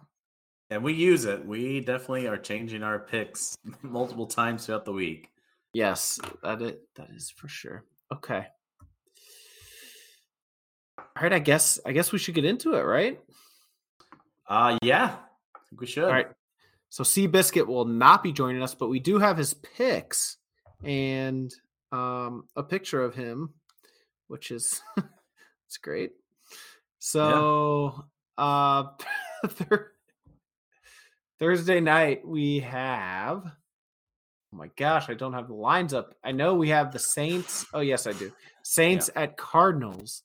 And 0.72 0.84
we 0.84 0.94
use 0.94 1.26
it. 1.26 1.46
We 1.46 1.82
definitely 1.82 2.28
are 2.28 2.36
changing 2.36 2.82
our 2.82 2.98
picks 2.98 3.56
multiple 3.84 4.26
times 4.26 4.66
throughout 4.66 4.86
the 4.86 4.92
week. 4.92 5.30
yes, 5.74 6.20
that 6.42 6.64
it 6.64 6.82
that 6.96 7.10
is 7.16 7.30
for 7.30 7.48
sure. 7.48 7.84
Okay. 8.12 8.48
All 10.98 11.06
right, 11.22 11.32
I 11.34 11.38
guess 11.40 11.80
I 11.86 11.92
guess 11.92 12.12
we 12.12 12.18
should 12.18 12.34
get 12.34 12.44
into 12.44 12.74
it, 12.74 12.82
right? 12.82 13.22
Uh 14.50 14.80
yeah. 14.82 15.16
I 15.56 15.60
think 15.70 15.80
we 15.80 15.86
should. 15.88 16.06
All 16.06 16.10
right. 16.10 16.28
So 16.90 17.04
Seabiscuit 17.04 17.68
will 17.68 17.86
not 17.86 18.24
be 18.24 18.32
joining 18.34 18.64
us, 18.64 18.74
but 18.74 18.90
we 18.90 19.00
do 19.00 19.20
have 19.20 19.38
his 19.38 19.54
picks 19.54 20.38
and 20.84 21.54
um, 21.92 22.46
a 22.56 22.64
picture 22.64 23.02
of 23.02 23.16
him, 23.16 23.54
which 24.28 24.52
is 24.52 24.82
it's 25.68 25.78
great. 25.82 26.12
So 27.00 28.06
uh, 28.38 28.84
Thur- 29.48 29.92
Thursday 31.40 31.80
night 31.80 32.26
we 32.26 32.60
have. 32.60 33.44
Oh 33.46 34.58
my 34.58 34.70
gosh, 34.78 35.10
I 35.10 35.14
don't 35.16 35.34
have 35.34 35.48
the 35.48 35.54
lines 35.56 35.94
up. 35.94 36.14
I 36.24 36.32
know 36.32 36.54
we 36.56 36.70
have 36.70 36.92
the 36.92 37.00
Saints. 37.00 37.66
Oh 37.74 37.80
yes, 37.82 38.06
I 38.08 38.14
do. 38.14 38.32
Saints 38.64 39.10
at 39.16 39.36
Cardinals. 39.36 40.24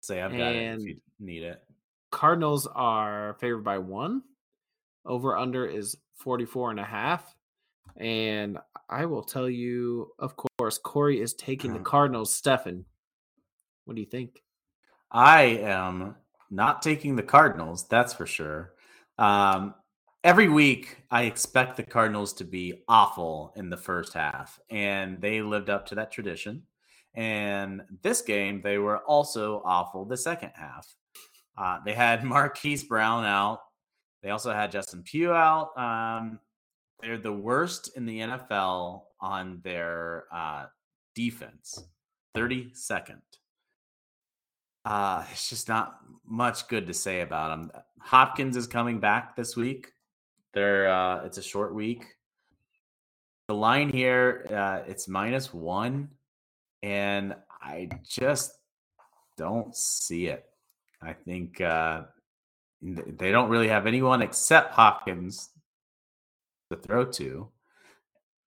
Say 0.00 0.20
I've 0.20 0.32
got 0.32 0.52
it 0.52 0.56
if 0.62 0.72
And- 0.74 0.82
you 0.82 0.96
need 1.20 1.42
it. 1.44 1.62
Cardinals 2.10 2.66
are 2.74 3.36
favored 3.40 3.64
by 3.64 3.78
one. 3.78 4.22
Over 5.04 5.36
under 5.36 5.66
is 5.66 5.94
44 6.16 6.70
and 6.72 6.80
a 6.80 6.84
half. 6.84 7.34
And 7.96 8.58
I 8.88 9.04
will 9.06 9.22
tell 9.22 9.48
you, 9.48 10.12
of 10.18 10.34
course, 10.58 10.78
Corey 10.78 11.20
is 11.20 11.34
taking 11.34 11.72
the 11.74 11.80
Cardinals. 11.80 12.34
Stephan, 12.34 12.86
what 13.88 13.94
do 13.94 14.02
you 14.02 14.06
think? 14.06 14.42
I 15.10 15.44
am 15.44 16.14
not 16.50 16.82
taking 16.82 17.16
the 17.16 17.22
Cardinals, 17.22 17.88
that's 17.88 18.12
for 18.12 18.26
sure. 18.26 18.74
Um, 19.16 19.74
every 20.22 20.46
week, 20.46 20.98
I 21.10 21.22
expect 21.22 21.78
the 21.78 21.84
Cardinals 21.84 22.34
to 22.34 22.44
be 22.44 22.82
awful 22.86 23.54
in 23.56 23.70
the 23.70 23.78
first 23.78 24.12
half, 24.12 24.60
and 24.68 25.22
they 25.22 25.40
lived 25.40 25.70
up 25.70 25.86
to 25.86 25.94
that 25.94 26.12
tradition. 26.12 26.64
And 27.14 27.80
this 28.02 28.20
game, 28.20 28.60
they 28.62 28.76
were 28.76 28.98
also 28.98 29.62
awful 29.64 30.04
the 30.04 30.18
second 30.18 30.52
half. 30.54 30.86
Uh, 31.56 31.78
they 31.82 31.94
had 31.94 32.24
Marquise 32.24 32.84
Brown 32.84 33.24
out. 33.24 33.60
They 34.22 34.28
also 34.28 34.52
had 34.52 34.70
Justin 34.70 35.02
Pugh 35.02 35.32
out. 35.32 35.70
Um, 35.78 36.40
they're 37.00 37.16
the 37.16 37.32
worst 37.32 37.96
in 37.96 38.04
the 38.04 38.18
NFL 38.18 39.04
on 39.18 39.60
their 39.64 40.24
uh, 40.30 40.66
defense, 41.14 41.84
32nd. 42.36 43.22
Uh, 44.88 45.22
it's 45.30 45.50
just 45.50 45.68
not 45.68 45.98
much 46.26 46.66
good 46.66 46.86
to 46.86 46.94
say 46.94 47.20
about 47.20 47.50
them. 47.50 47.70
Hopkins 48.00 48.56
is 48.56 48.66
coming 48.66 49.00
back 49.00 49.36
this 49.36 49.54
week. 49.54 49.92
They're 50.54 50.88
uh, 50.88 51.24
it's 51.26 51.36
a 51.36 51.42
short 51.42 51.74
week. 51.74 52.06
The 53.48 53.54
line 53.54 53.90
here, 53.90 54.46
uh, 54.50 54.88
it's 54.90 55.06
minus 55.06 55.52
one, 55.52 56.08
and 56.82 57.34
I 57.60 57.90
just 58.02 58.52
don't 59.36 59.76
see 59.76 60.28
it. 60.28 60.46
I 61.02 61.12
think 61.12 61.60
uh, 61.60 62.04
they 62.80 63.30
don't 63.30 63.50
really 63.50 63.68
have 63.68 63.86
anyone 63.86 64.22
except 64.22 64.72
Hopkins 64.72 65.50
to 66.70 66.78
throw 66.78 67.04
to, 67.04 67.48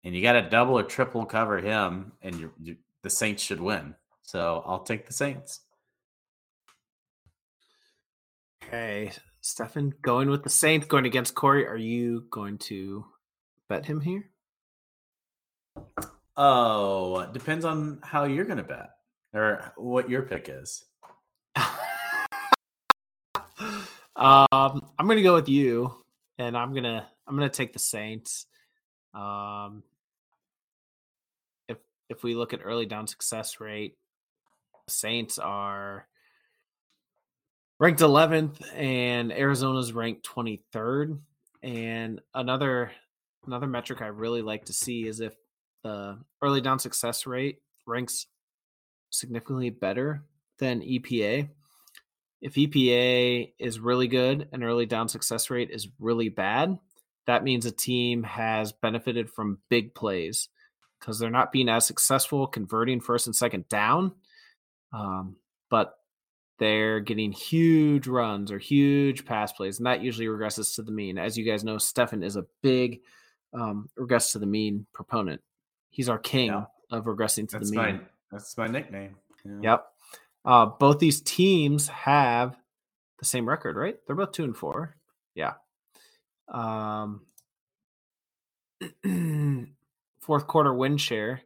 and 0.03 0.15
you 0.15 0.23
got 0.23 0.33
to 0.33 0.49
double 0.49 0.79
or 0.79 0.83
triple 0.83 1.23
cover 1.23 1.59
him, 1.59 2.13
and 2.23 2.39
you, 2.39 2.51
you, 2.59 2.77
the 3.03 3.11
Saints 3.11 3.43
should 3.43 3.61
win. 3.61 3.93
So 4.23 4.63
I'll 4.65 4.83
take 4.83 5.05
the 5.05 5.13
Saints. 5.13 5.59
Okay, 8.73 9.11
Stephan, 9.41 9.93
going 10.01 10.29
with 10.29 10.43
the 10.43 10.49
Saints, 10.49 10.87
going 10.87 11.05
against 11.05 11.35
Corey. 11.35 11.67
Are 11.67 11.75
you 11.75 12.23
going 12.29 12.57
to 12.59 13.03
bet 13.67 13.85
him 13.85 13.99
here? 13.99 14.29
Oh, 16.37 17.27
depends 17.33 17.65
on 17.65 17.99
how 18.01 18.23
you're 18.23 18.45
going 18.45 18.59
to 18.59 18.63
bet 18.63 18.91
or 19.33 19.73
what 19.75 20.09
your 20.09 20.21
pick 20.21 20.47
is. 20.47 20.85
um, 21.57 21.67
I'm 24.15 25.05
gonna 25.05 25.21
go 25.21 25.33
with 25.33 25.49
you, 25.49 25.93
and 26.37 26.55
I'm 26.55 26.73
gonna 26.73 27.09
I'm 27.27 27.35
gonna 27.35 27.49
take 27.49 27.73
the 27.73 27.79
Saints. 27.79 28.45
Um, 29.13 29.83
if 31.67 31.77
if 32.09 32.23
we 32.23 32.35
look 32.35 32.53
at 32.53 32.61
early 32.63 32.85
down 32.85 33.07
success 33.07 33.59
rate, 33.59 33.97
Saints 34.87 35.39
are 35.39 36.07
ranked 37.81 37.99
11th, 37.99 38.61
and 38.75 39.33
Arizona's 39.33 39.91
ranked 39.91 40.23
23rd. 40.23 41.19
And 41.63 42.21
another 42.33 42.91
another 43.47 43.65
metric 43.65 44.03
I 44.03 44.07
really 44.07 44.43
like 44.43 44.65
to 44.65 44.73
see 44.73 45.07
is 45.07 45.19
if 45.19 45.35
the 45.83 46.19
early 46.43 46.61
down 46.61 46.77
success 46.77 47.25
rate 47.25 47.57
ranks 47.87 48.27
significantly 49.09 49.71
better 49.71 50.23
than 50.59 50.81
EPA. 50.81 51.49
If 52.39 52.53
EPA 52.53 53.53
is 53.57 53.79
really 53.79 54.07
good 54.07 54.47
and 54.51 54.63
early 54.63 54.85
down 54.85 55.09
success 55.09 55.49
rate 55.49 55.71
is 55.71 55.87
really 55.99 56.29
bad, 56.29 56.77
that 57.25 57.43
means 57.43 57.65
a 57.65 57.71
team 57.71 58.21
has 58.23 58.71
benefited 58.71 59.27
from 59.27 59.57
big 59.69 59.95
plays 59.95 60.49
because 60.99 61.17
they're 61.17 61.31
not 61.31 61.51
being 61.51 61.69
as 61.69 61.85
successful 61.85 62.45
converting 62.45 63.01
first 63.01 63.25
and 63.25 63.35
second 63.35 63.67
down, 63.69 64.11
um, 64.93 65.35
but 65.71 65.95
they're 66.61 66.99
getting 66.99 67.31
huge 67.31 68.05
runs 68.07 68.51
or 68.51 68.59
huge 68.59 69.25
pass 69.25 69.51
plays, 69.51 69.79
and 69.79 69.87
that 69.87 70.01
usually 70.03 70.27
regresses 70.27 70.75
to 70.75 70.83
the 70.83 70.91
mean. 70.91 71.17
As 71.17 71.35
you 71.35 71.43
guys 71.43 71.63
know, 71.63 71.79
Stephan 71.79 72.21
is 72.21 72.35
a 72.35 72.45
big 72.61 73.01
um, 73.51 73.89
regress 73.97 74.31
to 74.33 74.39
the 74.39 74.45
mean 74.45 74.85
proponent. 74.93 75.41
He's 75.89 76.07
our 76.07 76.19
king 76.19 76.49
Yeah. 76.51 76.65
of 76.91 77.05
regressing 77.05 77.49
to 77.49 77.57
That's 77.57 77.71
the 77.71 77.77
mean. 77.77 77.95
my 77.95 77.99
that's 78.31 78.55
my 78.57 78.67
nickname. 78.67 79.15
Yeah. 79.43 79.59
Yep. 79.63 79.85
Uh, 80.45 80.65
both 80.67 80.99
these 80.99 81.19
teams 81.21 81.87
have 81.87 82.55
the 83.17 83.25
same 83.25 83.49
record, 83.49 83.75
right? 83.75 83.97
They're 84.05 84.15
both 84.15 84.31
two 84.31 84.43
and 84.43 84.55
four. 84.55 84.95
Yeah. 85.33 85.53
Um, 86.47 87.21
fourth 90.21 90.45
quarter 90.47 90.73
win 90.73 90.97
share. 90.97 91.41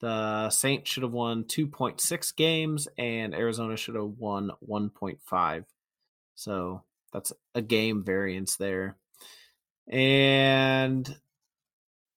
The 0.00 0.50
Saints 0.50 0.90
should 0.90 1.02
have 1.02 1.12
won 1.12 1.44
2.6 1.44 2.36
games 2.36 2.86
and 2.98 3.34
Arizona 3.34 3.76
should 3.76 3.94
have 3.94 4.12
won 4.18 4.50
1.5. 4.68 5.64
So 6.34 6.82
that's 7.12 7.32
a 7.54 7.62
game 7.62 8.04
variance 8.04 8.56
there. 8.56 8.96
And 9.88 11.16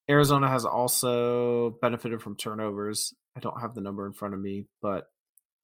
Arizona 0.09 0.49
has 0.49 0.65
also 0.65 1.71
benefited 1.81 2.21
from 2.21 2.35
turnovers. 2.35 3.13
I 3.37 3.39
don't 3.39 3.61
have 3.61 3.75
the 3.75 3.81
number 3.81 4.05
in 4.05 4.13
front 4.13 4.33
of 4.33 4.39
me, 4.39 4.65
but 4.81 5.09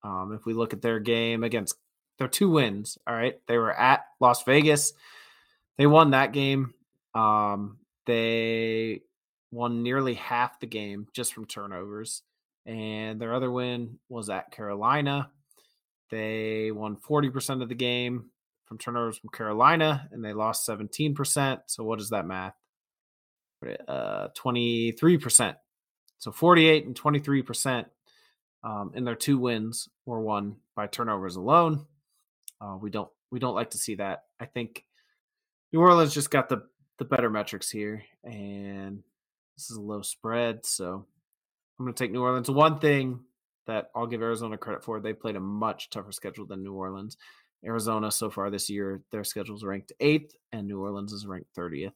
um, 0.04 0.34
if 0.34 0.46
we 0.46 0.54
look 0.54 0.72
at 0.72 0.82
their 0.82 1.00
game 1.00 1.44
against 1.44 1.76
their 2.20 2.28
two 2.28 2.50
wins, 2.50 2.98
all 3.08 3.16
right, 3.16 3.36
they 3.48 3.58
were 3.58 3.74
at 3.74 4.06
Las 4.20 4.44
Vegas. 4.44 4.94
They 5.78 5.88
won 5.88 6.12
that 6.12 6.32
game. 6.32 6.74
Um, 7.14 7.80
they 8.06 9.02
won 9.56 9.82
nearly 9.84 10.16
half 10.16 10.60
the 10.60 10.68
game 10.68 11.08
just 11.14 11.34
from 11.34 11.46
turnovers. 11.46 12.22
And 12.66 13.22
their 13.22 13.34
other 13.34 13.50
win 13.50 14.00
was 14.10 14.30
at 14.30 14.52
Carolina. 14.52 15.30
They 16.12 16.72
won 16.72 16.98
40% 16.98 17.62
of 17.62 17.70
the 17.70 17.76
game 17.76 18.32
from 18.66 18.78
turnovers 18.78 19.18
from 19.18 19.30
Carolina, 19.30 20.10
and 20.12 20.24
they 20.24 20.34
lost 20.34 20.68
17%. 20.68 21.60
So 21.68 21.84
what 21.84 22.02
is 22.02 22.10
that 22.10 22.26
math? 22.26 22.56
Uh, 23.88 24.28
23%. 24.38 25.56
So 26.18 26.32
48 26.32 26.86
and 26.86 26.96
23% 27.00 27.86
um, 28.64 28.92
in 28.94 29.06
their 29.06 29.16
two 29.16 29.38
wins 29.38 29.88
were 30.06 30.20
won 30.20 30.58
by 30.76 30.88
turnovers 30.88 31.38
alone. 31.38 31.86
Uh, 32.60 32.78
we 32.80 32.90
don't 32.90 33.10
we 33.32 33.40
don't 33.40 33.56
like 33.56 33.72
to 33.72 33.78
see 33.78 33.96
that. 33.96 34.24
I 34.40 34.46
think 34.46 34.86
New 35.72 35.80
Orleans 35.80 36.14
just 36.14 36.32
got 36.32 36.50
the 36.50 36.64
the 36.98 37.06
better 37.06 37.30
metrics 37.30 37.70
here, 37.70 38.04
and 38.24 39.04
this 39.58 39.72
is 39.72 39.78
a 39.78 39.82
low 39.82 40.02
spread, 40.02 40.66
so 40.66 41.06
I'm 41.80 41.86
going 41.86 41.94
to 41.94 42.04
take 42.04 42.12
New 42.12 42.22
Orleans. 42.22 42.50
One 42.50 42.80
thing 42.80 43.22
that 43.68 43.90
I'll 43.96 44.08
give 44.08 44.22
Arizona 44.22 44.58
credit 44.58 44.84
for, 44.84 45.00
they 45.00 45.14
played 45.14 45.36
a 45.36 45.42
much 45.42 45.90
tougher 45.90 46.12
schedule 46.12 46.46
than 46.46 46.64
New 46.64 46.74
Orleans. 46.74 47.18
Arizona 47.66 48.12
so 48.12 48.30
far 48.30 48.50
this 48.50 48.70
year, 48.70 49.02
their 49.12 49.24
schedule 49.24 49.56
is 49.56 49.64
ranked 49.64 49.92
eighth, 50.00 50.36
and 50.52 50.68
New 50.68 50.80
Orleans 50.80 51.14
is 51.14 51.26
ranked 51.26 51.56
30th. 51.58 51.94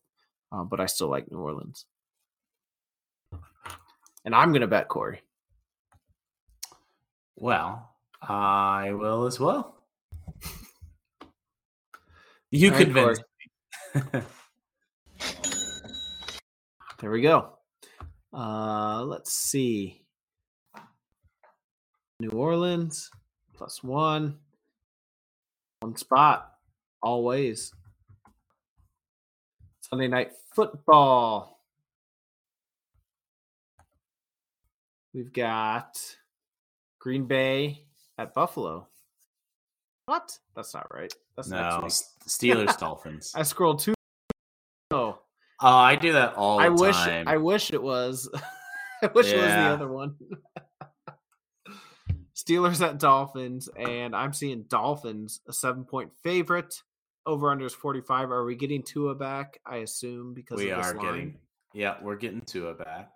Um, 0.51 0.67
but 0.67 0.79
I 0.79 0.87
still 0.87 1.09
like 1.09 1.31
New 1.31 1.37
Orleans. 1.37 1.85
And 4.25 4.33
I'm 4.33 4.49
going 4.51 4.61
to 4.61 4.67
bet 4.67 4.87
Corey. 4.87 5.21
Well, 7.35 7.89
I 8.21 8.91
will 8.93 9.25
as 9.25 9.39
well. 9.39 9.75
You 12.51 12.71
right, 12.71 12.81
convinced 12.81 13.21
me. 13.93 14.21
There 16.99 17.11
we 17.11 17.21
go. 17.21 17.53
Uh, 18.33 19.03
let's 19.03 19.31
see. 19.31 20.01
New 22.19 22.31
Orleans 22.31 23.09
plus 23.55 23.81
one. 23.81 24.37
One 25.79 25.95
spot. 25.95 26.51
Always. 27.01 27.73
Sunday 29.79 30.09
night 30.09 30.31
football. 30.53 31.61
We've 35.13 35.31
got 35.31 35.97
Green 36.99 37.25
Bay 37.25 37.85
at 38.17 38.33
Buffalo. 38.33 38.87
What? 40.05 40.37
That's 40.53 40.73
not 40.73 40.93
right. 40.93 41.13
That's 41.37 41.49
no, 41.49 41.87
Steelers 42.27 42.77
Dolphins. 42.79 43.31
I 43.35 43.43
scrolled 43.43 43.79
two. 43.79 43.93
Oh, 45.61 45.67
I 45.67 45.95
do 45.95 46.13
that 46.13 46.35
all 46.35 46.57
the 46.57 46.65
I 46.65 46.69
wish 46.69 46.95
time. 46.95 47.27
I 47.27 47.37
wish 47.37 47.71
it 47.71 47.81
was. 47.81 48.29
I 49.03 49.07
wish 49.07 49.27
it 49.27 49.37
was 49.37 49.45
the 49.45 49.59
other 49.59 49.87
one. 49.87 50.15
Steelers 52.35 52.81
at 52.85 52.99
Dolphins, 52.99 53.67
and 53.75 54.15
I'm 54.15 54.31
seeing 54.33 54.63
Dolphins 54.63 55.41
a 55.47 55.53
seven 55.53 55.83
point 55.83 56.11
favorite. 56.23 56.81
Over 57.25 57.51
under 57.51 57.65
is 57.65 57.73
45. 57.73 58.31
Are 58.31 58.45
we 58.45 58.55
getting 58.55 58.81
Tua 58.81 59.13
back? 59.13 59.59
I 59.65 59.77
assume 59.77 60.33
because 60.33 60.57
we 60.57 60.69
of 60.69 60.77
this 60.77 60.87
are 60.87 60.95
line. 60.95 61.05
getting. 61.05 61.35
Yeah, 61.73 61.95
we're 62.01 62.15
getting 62.15 62.41
Tua 62.41 62.73
back. 62.73 63.11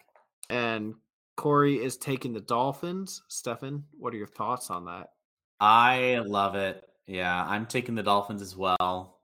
And 0.49 0.93
Corey 1.38 1.84
is 1.84 1.97
taking 1.97 2.34
the 2.34 2.41
Dolphins. 2.41 3.23
Stephan, 3.29 3.84
what 3.97 4.13
are 4.13 4.17
your 4.17 4.27
thoughts 4.27 4.69
on 4.69 4.86
that? 4.86 5.12
I 5.60 6.21
love 6.25 6.56
it. 6.56 6.84
Yeah, 7.08 7.43
I'm 7.47 7.65
taking 7.65 7.95
the 7.95 8.03
Dolphins 8.03 8.41
as 8.41 8.56
well. 8.56 9.19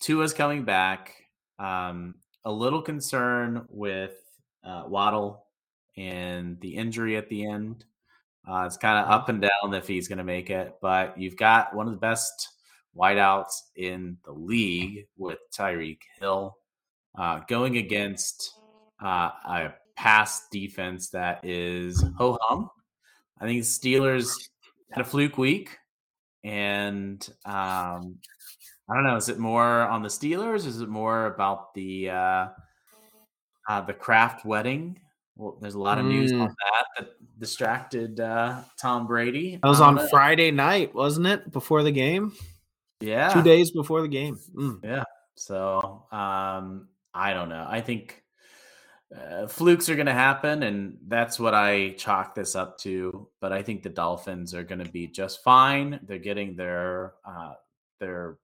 Tua's 0.00 0.34
coming 0.34 0.64
back. 0.64 1.14
Um, 1.58 2.16
a 2.44 2.52
little 2.52 2.82
concern 2.82 3.66
with 3.68 4.14
uh, 4.64 4.84
Waddle 4.86 5.46
and 5.96 6.60
the 6.60 6.74
injury 6.76 7.16
at 7.16 7.28
the 7.28 7.46
end. 7.46 7.84
Uh, 8.48 8.64
it's 8.66 8.76
kind 8.76 9.04
of 9.04 9.10
up 9.10 9.28
and 9.28 9.42
down 9.42 9.74
if 9.74 9.86
he's 9.86 10.08
going 10.08 10.18
to 10.18 10.24
make 10.24 10.48
it, 10.48 10.76
but 10.80 11.18
you've 11.18 11.36
got 11.36 11.74
one 11.74 11.86
of 11.86 11.92
the 11.92 11.98
best 11.98 12.48
wideouts 12.96 13.52
in 13.76 14.16
the 14.24 14.32
league 14.32 15.06
with 15.16 15.38
Tyreek 15.54 16.00
Hill 16.18 16.56
uh, 17.18 17.40
going 17.48 17.76
against 17.76 18.54
uh, 19.02 19.30
a 19.44 19.74
pass 19.96 20.48
defense 20.50 21.10
that 21.10 21.44
is 21.44 22.02
ho 22.16 22.38
hum. 22.42 22.70
I 23.40 23.44
think 23.44 23.62
the 23.62 23.68
Steelers 23.68 24.32
had 24.90 25.02
a 25.02 25.08
fluke 25.08 25.38
week, 25.38 25.76
and 26.44 27.28
um, 27.44 28.16
I 28.90 28.94
don't 28.94 29.04
know. 29.04 29.16
Is 29.16 29.28
it 29.28 29.38
more 29.38 29.82
on 29.82 30.02
the 30.02 30.08
Steelers? 30.08 30.66
Is 30.66 30.80
it 30.80 30.88
more 30.88 31.26
about 31.26 31.74
the 31.74 32.10
uh, 32.10 32.48
uh, 33.68 33.80
the 33.82 33.92
Kraft 33.92 34.44
wedding? 34.44 34.98
Well, 35.36 35.58
there's 35.60 35.74
a 35.74 35.80
lot 35.80 35.98
of 35.98 36.06
news 36.06 36.32
on 36.32 36.48
that 36.48 36.84
that 36.96 37.10
distracted 37.38 38.18
uh, 38.18 38.62
Tom 38.80 39.06
Brady. 39.06 39.58
That 39.62 39.68
was 39.68 39.80
on 39.80 39.94
don't 39.94 40.04
know. 40.04 40.10
Friday 40.10 40.50
night, 40.50 40.94
wasn't 40.94 41.26
it? 41.26 41.52
Before 41.52 41.82
the 41.82 41.92
game? 41.92 42.32
Yeah, 43.00 43.32
Two 43.32 43.42
days 43.42 43.70
before 43.70 44.02
the 44.02 44.08
game. 44.08 44.38
Mm. 44.56 44.80
Yeah. 44.82 45.04
So 45.36 46.06
um, 46.10 46.88
I 47.14 47.32
don't 47.34 47.48
know. 47.48 47.64
I 47.68 47.80
think 47.80 48.22
uh, 49.14 49.46
flukes 49.46 49.88
are 49.88 49.94
going 49.94 50.06
to 50.06 50.12
happen, 50.12 50.64
and 50.64 50.98
that's 51.06 51.38
what 51.38 51.54
I 51.54 51.90
chalk 51.90 52.34
this 52.34 52.56
up 52.56 52.78
to. 52.78 53.28
But 53.40 53.52
I 53.52 53.62
think 53.62 53.82
the 53.82 53.90
Dolphins 53.90 54.54
are 54.54 54.64
going 54.64 54.84
to 54.84 54.90
be 54.90 55.06
just 55.06 55.44
fine. 55.44 56.00
They're 56.02 56.18
getting 56.18 56.56
their 56.56 57.12
uh, 57.24 57.52
their 58.00 58.38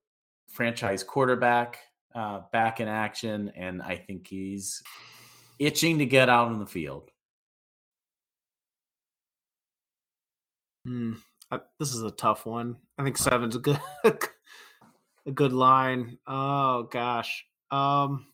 franchise 0.55 1.03
quarterback 1.03 1.79
uh, 2.15 2.43
back 2.53 2.81
in 2.81 2.89
action, 2.89 3.53
and 3.57 3.83
I 3.83 3.97
think 3.97 4.29
he's 4.29 4.83
itching 5.59 5.99
to 5.99 6.07
get 6.07 6.29
out 6.29 6.49
on 6.49 6.61
the 6.61 6.67
field. 6.67 7.11
Hmm. 10.87 11.15
I, 11.51 11.61
this 11.79 11.95
is 11.95 12.03
a 12.03 12.11
tough 12.11 12.47
one. 12.47 12.77
I 12.99 13.05
think 13.05 13.17
seven's 13.17 13.57
a 13.57 13.59
good 13.59 13.81
a 14.05 15.33
good 15.33 15.53
line. 15.53 16.19
Oh 16.27 16.85
gosh. 16.85 17.45
Um 17.71 18.27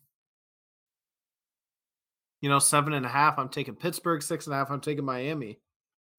you 2.41 2.49
know, 2.49 2.59
seven 2.59 2.93
and 2.93 3.05
a 3.05 3.09
half, 3.09 3.37
I'm 3.37 3.49
taking 3.49 3.75
Pittsburgh, 3.75 4.21
six 4.21 4.47
and 4.47 4.55
a 4.55 4.57
half, 4.57 4.71
I'm 4.71 4.81
taking 4.81 5.05
Miami. 5.05 5.59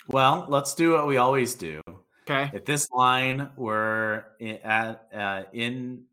Well, 0.06 0.46
let's 0.48 0.74
do 0.74 0.92
what 0.92 1.06
we 1.06 1.16
always 1.16 1.54
do. 1.54 1.80
Okay. 2.22 2.50
If 2.54 2.64
this 2.64 2.90
line 2.92 3.50
were 3.56 4.24
i- 4.40 4.60
at 4.62 5.08
uh, 5.12 5.42
in 5.52 6.04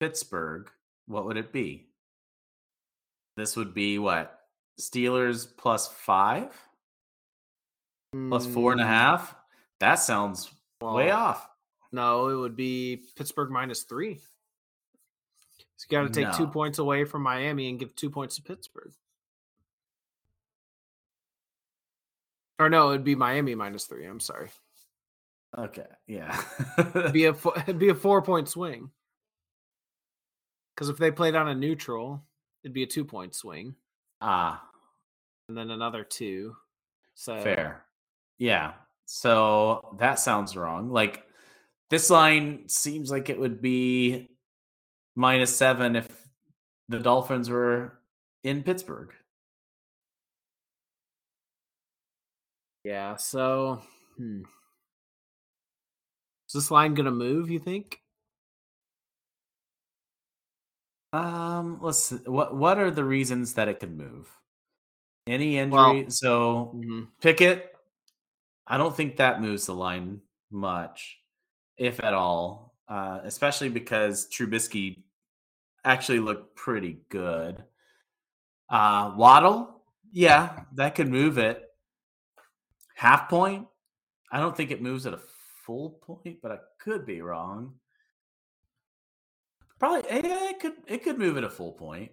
Pittsburgh, 0.00 0.70
what 1.06 1.24
would 1.26 1.36
it 1.36 1.52
be? 1.52 1.86
This 3.36 3.56
would 3.56 3.72
be 3.72 3.98
what 3.98 4.40
Steelers 4.80 5.46
plus 5.56 5.86
five, 5.88 6.52
plus 8.28 8.46
four 8.46 8.72
and 8.72 8.80
a 8.80 8.84
Mm, 8.84 8.88
half. 8.88 9.34
That 9.78 9.96
sounds 9.96 10.50
way 10.80 11.10
off. 11.10 11.48
No, 11.92 12.28
it 12.28 12.36
would 12.36 12.56
be 12.56 13.04
Pittsburgh 13.16 13.50
minus 13.50 13.82
three. 13.84 14.16
So 15.76 15.86
you 15.88 15.96
got 15.96 16.02
to 16.02 16.24
take 16.24 16.34
two 16.36 16.46
points 16.46 16.78
away 16.78 17.04
from 17.04 17.22
Miami 17.22 17.68
and 17.70 17.78
give 17.78 17.94
two 17.94 18.10
points 18.10 18.36
to 18.36 18.42
Pittsburgh. 18.42 18.92
Or 22.58 22.68
no, 22.68 22.90
it'd 22.90 23.04
be 23.04 23.14
Miami 23.14 23.54
minus 23.54 23.86
three. 23.86 24.04
I'm 24.06 24.20
sorry. 24.20 24.50
Okay, 25.56 25.86
yeah. 26.06 26.40
Be 27.12 27.26
a 27.26 27.32
be 27.76 27.88
a 27.88 27.94
four 27.94 28.22
point 28.22 28.48
swing. 28.48 28.90
Because 30.74 30.88
if 30.88 30.96
they 30.96 31.10
played 31.10 31.34
on 31.34 31.48
a 31.48 31.54
neutral, 31.54 32.22
it'd 32.62 32.74
be 32.74 32.84
a 32.84 32.86
two 32.86 33.04
point 33.04 33.34
swing, 33.34 33.74
ah, 34.20 34.62
and 35.48 35.56
then 35.56 35.70
another 35.70 36.04
two. 36.04 36.54
So 37.14 37.40
fair. 37.40 37.84
Yeah. 38.38 38.72
So 39.06 39.96
that 39.98 40.20
sounds 40.20 40.56
wrong. 40.56 40.90
Like 40.90 41.24
this 41.90 42.10
line 42.10 42.68
seems 42.68 43.10
like 43.10 43.28
it 43.28 43.38
would 43.38 43.60
be 43.60 44.28
minus 45.16 45.54
seven 45.54 45.96
if 45.96 46.08
the 46.88 47.00
Dolphins 47.00 47.50
were 47.50 47.98
in 48.44 48.62
Pittsburgh. 48.62 49.12
yeah. 52.84 53.16
So, 53.16 53.82
hmm. 54.16 54.42
Is 56.50 56.54
this 56.54 56.70
line 56.72 56.94
gonna 56.94 57.12
move? 57.12 57.48
You 57.48 57.60
think? 57.60 58.00
Um, 61.12 61.78
let's 61.80 62.02
see. 62.04 62.16
what 62.26 62.56
what 62.56 62.76
are 62.78 62.90
the 62.90 63.04
reasons 63.04 63.54
that 63.54 63.68
it 63.68 63.78
could 63.78 63.96
move? 63.96 64.28
Any 65.28 65.58
injury? 65.58 66.02
Well- 66.02 66.10
so 66.10 66.72
Mm-hmm. 66.74 67.02
Pickett, 67.20 67.72
I 68.66 68.78
don't 68.78 68.96
think 68.96 69.16
that 69.16 69.40
moves 69.40 69.66
the 69.66 69.74
line 69.74 70.22
much, 70.50 71.18
if 71.76 72.02
at 72.02 72.14
all. 72.14 72.74
Uh, 72.88 73.20
especially 73.22 73.68
because 73.68 74.28
Trubisky 74.28 75.04
actually 75.84 76.18
looked 76.18 76.56
pretty 76.56 76.98
good. 77.10 77.62
Uh, 78.68 79.12
Waddle, 79.16 79.82
yeah, 80.10 80.64
that 80.74 80.96
could 80.96 81.08
move 81.08 81.38
it. 81.38 81.62
Half 82.96 83.28
point, 83.28 83.68
I 84.32 84.40
don't 84.40 84.56
think 84.56 84.72
it 84.72 84.82
moves 84.82 85.06
at 85.06 85.14
a 85.14 85.20
full 85.70 86.00
point, 86.02 86.38
but 86.42 86.50
I 86.50 86.58
could 86.80 87.06
be 87.06 87.20
wrong. 87.20 87.74
Probably, 89.78 90.10
eh, 90.10 90.20
yeah, 90.24 90.50
it 90.50 90.58
could 90.58 90.72
it 90.88 91.04
could 91.04 91.16
move 91.16 91.36
at 91.36 91.44
a 91.44 91.48
full 91.48 91.72
point. 91.72 92.10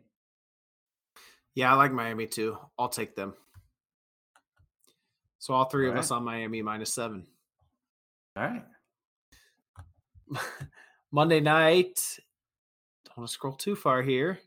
Yeah, 1.56 1.74
I 1.74 1.76
like 1.76 1.91
Miami 1.91 2.28
too. 2.28 2.56
I'll 2.78 2.88
take 2.88 3.15
them. 3.15 3.34
So 5.39 5.56
all 5.56 5.65
three 5.65 5.88
of 5.88 5.93
Alright. 5.93 6.04
us 6.04 6.12
on 6.12 6.24
Miami 6.24 6.62
minus 6.62 6.93
seven. 6.93 7.26
All 8.36 8.43
right. 8.43 8.63
Monday 11.12 11.39
night. 11.39 12.00
Don't 13.06 13.17
want 13.17 13.28
to 13.28 13.34
scroll 13.34 13.54
too 13.54 13.76
far 13.76 14.04
here. 14.04 14.38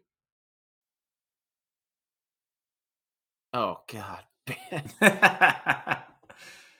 Oh 3.52 3.80
God, 3.92 4.22
man. 4.70 4.84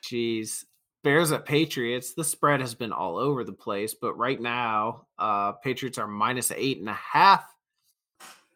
jeez. 0.04 0.64
Bears 1.02 1.32
at 1.32 1.46
Patriots. 1.46 2.14
The 2.14 2.24
spread 2.24 2.60
has 2.60 2.74
been 2.74 2.92
all 2.92 3.16
over 3.16 3.44
the 3.44 3.52
place, 3.52 3.94
but 3.94 4.18
right 4.18 4.40
now, 4.40 5.06
uh, 5.18 5.52
Patriots 5.52 5.98
are 5.98 6.06
minus 6.06 6.52
eight 6.54 6.78
and 6.78 6.88
a 6.88 6.94
half. 6.94 7.44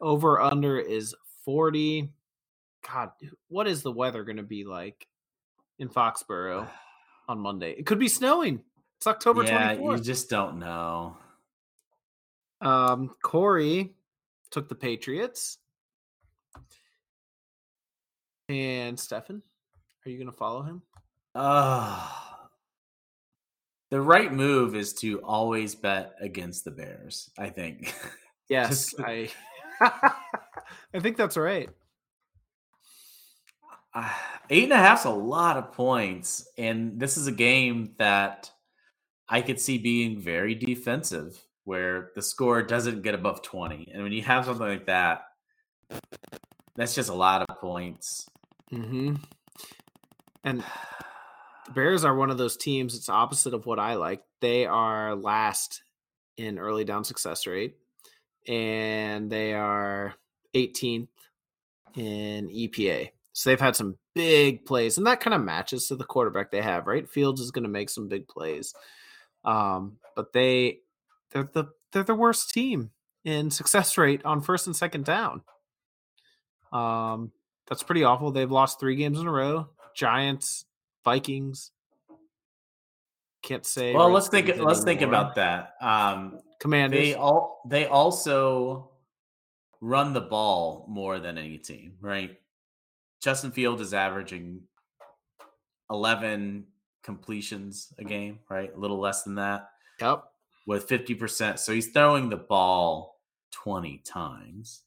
Over 0.00 0.40
under 0.40 0.78
is 0.78 1.14
forty. 1.44 2.12
God, 2.86 3.10
what 3.48 3.66
is 3.66 3.82
the 3.82 3.92
weather 3.92 4.24
going 4.24 4.36
to 4.36 4.42
be 4.42 4.64
like 4.64 5.06
in 5.78 5.88
Foxborough 5.88 6.68
on 7.28 7.38
Monday? 7.38 7.72
It 7.72 7.86
could 7.86 7.98
be 7.98 8.08
snowing. 8.08 8.60
It's 8.98 9.06
October 9.06 9.44
yeah, 9.44 9.74
twenty 9.74 9.98
you 9.98 10.02
just 10.02 10.28
don't 10.28 10.58
know. 10.58 11.16
Um, 12.60 13.10
Corey 13.22 13.94
took 14.50 14.68
the 14.68 14.74
Patriots. 14.74 15.58
And 18.48 18.98
Stephan, 18.98 19.42
are 20.04 20.10
you 20.10 20.18
going 20.18 20.30
to 20.30 20.36
follow 20.36 20.62
him? 20.62 20.82
Uh, 21.34 22.10
the 23.94 24.00
right 24.00 24.32
move 24.32 24.74
is 24.74 24.92
to 24.92 25.20
always 25.20 25.76
bet 25.76 26.16
against 26.20 26.64
the 26.64 26.72
Bears, 26.72 27.30
I 27.38 27.48
think. 27.48 27.94
Yes, 28.46 28.90
Just- 28.90 29.00
I. 29.00 29.30
I 29.80 31.00
think 31.00 31.16
that's 31.16 31.38
right. 31.38 31.70
Uh, 33.94 34.10
Eight 34.50 34.64
and 34.64 34.72
a 34.72 34.76
half's 34.76 35.06
a 35.06 35.10
lot 35.10 35.56
of 35.56 35.72
points, 35.72 36.46
and 36.58 37.00
this 37.00 37.16
is 37.16 37.26
a 37.26 37.32
game 37.32 37.94
that 37.96 38.50
I 39.30 39.40
could 39.40 39.58
see 39.58 39.78
being 39.78 40.20
very 40.20 40.54
defensive, 40.54 41.40
where 41.64 42.10
the 42.14 42.20
score 42.20 42.62
doesn't 42.62 43.00
get 43.00 43.14
above 43.14 43.40
twenty. 43.40 43.90
And 43.94 44.02
when 44.02 44.12
you 44.12 44.20
have 44.22 44.44
something 44.44 44.66
like 44.66 44.86
that, 44.86 45.22
that's 46.76 46.94
just 46.94 47.08
a 47.08 47.14
lot 47.14 47.48
of 47.48 47.60
points. 47.60 48.28
Mm-hmm. 48.70 49.14
And 50.44 50.62
the 51.66 51.72
Bears 51.72 52.04
are 52.04 52.14
one 52.14 52.30
of 52.30 52.38
those 52.38 52.56
teams. 52.56 52.94
It's 52.94 53.08
opposite 53.08 53.54
of 53.54 53.66
what 53.66 53.78
I 53.78 53.94
like. 53.94 54.22
They 54.40 54.66
are 54.66 55.14
last 55.14 55.82
in 56.36 56.58
early 56.58 56.84
down 56.84 57.04
success 57.04 57.46
rate, 57.46 57.76
and 58.48 59.30
they 59.30 59.54
are 59.54 60.14
18th 60.54 61.08
in 61.96 62.48
EPA. 62.48 63.10
So 63.32 63.50
they've 63.50 63.60
had 63.60 63.76
some 63.76 63.96
big 64.14 64.64
plays, 64.64 64.96
and 64.96 65.06
that 65.06 65.20
kind 65.20 65.34
of 65.34 65.42
matches 65.42 65.88
to 65.88 65.96
the 65.96 66.04
quarterback 66.04 66.50
they 66.50 66.62
have, 66.62 66.86
right? 66.86 67.08
Fields 67.08 67.40
is 67.40 67.50
going 67.50 67.64
to 67.64 67.68
make 67.68 67.90
some 67.90 68.08
big 68.08 68.28
plays, 68.28 68.74
um, 69.44 69.96
but 70.14 70.32
they 70.32 70.78
they're 71.30 71.50
the 71.52 71.66
they're 71.92 72.04
the 72.04 72.14
worst 72.14 72.50
team 72.50 72.90
in 73.24 73.50
success 73.50 73.96
rate 73.98 74.24
on 74.24 74.40
first 74.40 74.66
and 74.66 74.76
second 74.76 75.04
down. 75.04 75.42
Um, 76.72 77.32
that's 77.68 77.82
pretty 77.82 78.04
awful. 78.04 78.30
They've 78.30 78.50
lost 78.50 78.78
three 78.78 78.96
games 78.96 79.18
in 79.18 79.26
a 79.26 79.32
row. 79.32 79.68
Giants, 79.96 80.64
Vikings. 81.04 81.70
Can't 83.42 83.66
say. 83.66 83.92
Well, 83.94 84.06
right 84.06 84.14
let's 84.14 84.28
think. 84.28 84.50
Let's 84.58 84.84
think 84.84 85.02
about 85.02 85.34
that. 85.34 85.74
Um, 85.80 86.40
Commanders. 86.60 86.98
they 86.98 87.14
all 87.14 87.60
they 87.68 87.86
also 87.86 88.90
run 89.82 90.14
the 90.14 90.20
ball 90.20 90.86
more 90.88 91.18
than 91.18 91.36
any 91.36 91.58
team, 91.58 91.92
right? 92.00 92.38
Justin 93.20 93.50
Field 93.50 93.80
is 93.82 93.92
averaging 93.92 94.62
11 95.90 96.64
completions 97.02 97.92
a 97.98 98.04
game, 98.04 98.38
right? 98.48 98.72
A 98.74 98.78
little 98.78 98.98
less 98.98 99.22
than 99.24 99.34
that 99.34 99.68
Yep. 100.00 100.24
with 100.66 100.88
50%. 100.88 101.58
So 101.58 101.72
he's 101.72 101.88
throwing 101.88 102.30
the 102.30 102.36
ball 102.38 103.20
20 103.52 103.98
times. 103.98 104.82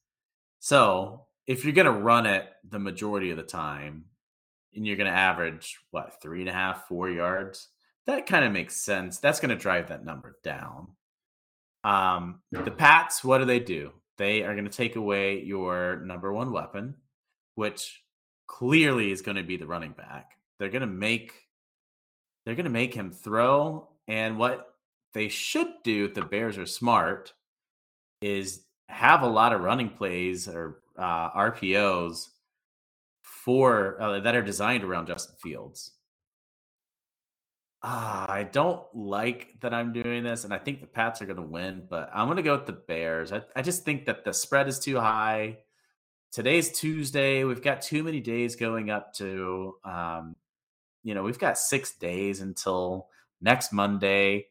So 0.59 1.25
if 1.45 1.63
you're 1.63 1.73
going 1.73 1.85
to 1.85 1.91
run 1.91 2.25
it 2.25 2.47
the 2.67 2.79
majority 2.79 3.29
of 3.29 3.37
the 3.37 3.43
time 3.43 4.05
and 4.77 4.87
you're 4.87 4.95
going 4.95 5.11
to 5.11 5.17
average, 5.17 5.77
what, 5.91 6.21
three 6.21 6.39
and 6.41 6.49
a 6.49 6.53
half, 6.53 6.87
four 6.87 7.09
yards, 7.09 7.67
that 8.05 8.25
kind 8.25 8.45
of 8.45 8.53
makes 8.53 8.77
sense. 8.77 9.17
That's 9.17 9.39
going 9.39 9.49
to 9.49 9.55
drive 9.55 9.89
that 9.89 10.05
number 10.05 10.37
down. 10.43 10.87
Um, 11.83 12.41
the 12.51 12.71
Pats, 12.71 13.23
what 13.23 13.39
do 13.39 13.45
they 13.45 13.59
do? 13.59 13.91
They 14.17 14.43
are 14.43 14.53
going 14.53 14.65
to 14.65 14.71
take 14.71 14.95
away 14.95 15.43
your 15.43 15.97
number 15.97 16.31
one 16.31 16.51
weapon, 16.51 16.95
which 17.55 18.01
clearly 18.47 19.11
is 19.11 19.21
going 19.21 19.37
to 19.37 19.43
be 19.43 19.57
the 19.57 19.67
running 19.67 19.91
back. 19.91 20.31
They're 20.59 20.69
going 20.69 20.81
to 20.81 20.87
make 20.87 21.33
they're 22.45 22.55
going 22.55 22.63
to 22.63 22.69
make 22.69 22.93
him 22.93 23.11
throw 23.11 23.89
and 24.07 24.37
what 24.37 24.73
they 25.13 25.27
should 25.27 25.67
do 25.83 26.05
if 26.05 26.13
the 26.13 26.21
Bears 26.21 26.57
are 26.57 26.65
smart 26.65 27.33
is 28.21 28.61
have 28.87 29.21
a 29.21 29.27
lot 29.27 29.51
of 29.51 29.61
running 29.61 29.89
plays 29.89 30.47
or 30.47 30.79
uh, 30.97 31.29
RPOs 31.31 32.29
for 33.47 33.95
uh, 34.01 34.19
that 34.19 34.35
are 34.35 34.41
designed 34.41 34.83
around 34.83 35.07
Justin 35.07 35.37
Fields. 35.41 35.93
Ah, 37.81 38.29
I 38.29 38.43
don't 38.43 38.83
like 38.93 39.55
that 39.61 39.73
I'm 39.73 39.93
doing 39.93 40.21
this, 40.21 40.43
and 40.43 40.53
I 40.53 40.57
think 40.57 40.81
the 40.81 40.87
Pats 40.87 41.21
are 41.21 41.25
going 41.25 41.37
to 41.37 41.43
win, 41.43 41.83
but 41.89 42.09
I'm 42.13 42.27
going 42.27 42.35
to 42.35 42.43
go 42.43 42.57
with 42.57 42.65
the 42.65 42.73
Bears. 42.73 43.31
I, 43.31 43.43
I 43.55 43.61
just 43.61 43.85
think 43.85 44.03
that 44.07 44.25
the 44.25 44.33
spread 44.33 44.67
is 44.67 44.79
too 44.79 44.99
high. 44.99 45.59
Today's 46.33 46.77
Tuesday. 46.77 47.45
We've 47.45 47.61
got 47.61 47.81
too 47.81 48.03
many 48.03 48.19
days 48.19 48.57
going 48.57 48.89
up 48.89 49.13
to, 49.13 49.75
um, 49.85 50.35
you 51.05 51.15
know, 51.15 51.23
we've 51.23 51.39
got 51.39 51.57
six 51.57 51.93
days 51.93 52.41
until 52.41 53.07
next 53.39 53.71
Monday. 53.71 54.47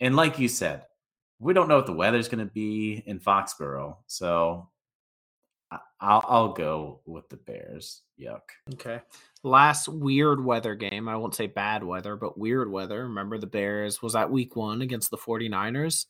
And 0.00 0.16
like 0.16 0.40
you 0.40 0.48
said, 0.48 0.86
we 1.38 1.54
don't 1.54 1.68
know 1.68 1.76
what 1.76 1.86
the 1.86 1.92
weather's 1.92 2.28
going 2.28 2.44
to 2.44 2.52
be 2.52 3.00
in 3.06 3.20
Foxborough. 3.20 3.98
So 4.08 4.69
I'll, 6.00 6.24
I'll 6.26 6.52
go 6.52 7.00
with 7.04 7.28
the 7.28 7.36
Bears. 7.36 8.02
Yuck. 8.18 8.40
Okay. 8.74 9.00
Last 9.42 9.88
weird 9.88 10.42
weather 10.42 10.74
game. 10.74 11.08
I 11.08 11.16
won't 11.16 11.34
say 11.34 11.46
bad 11.46 11.84
weather, 11.84 12.16
but 12.16 12.38
weird 12.38 12.70
weather. 12.70 13.04
Remember 13.04 13.38
the 13.38 13.46
Bears 13.46 14.00
was 14.00 14.14
that 14.14 14.30
week 14.30 14.56
one 14.56 14.82
against 14.82 15.10
the 15.10 15.18
49ers? 15.18 16.06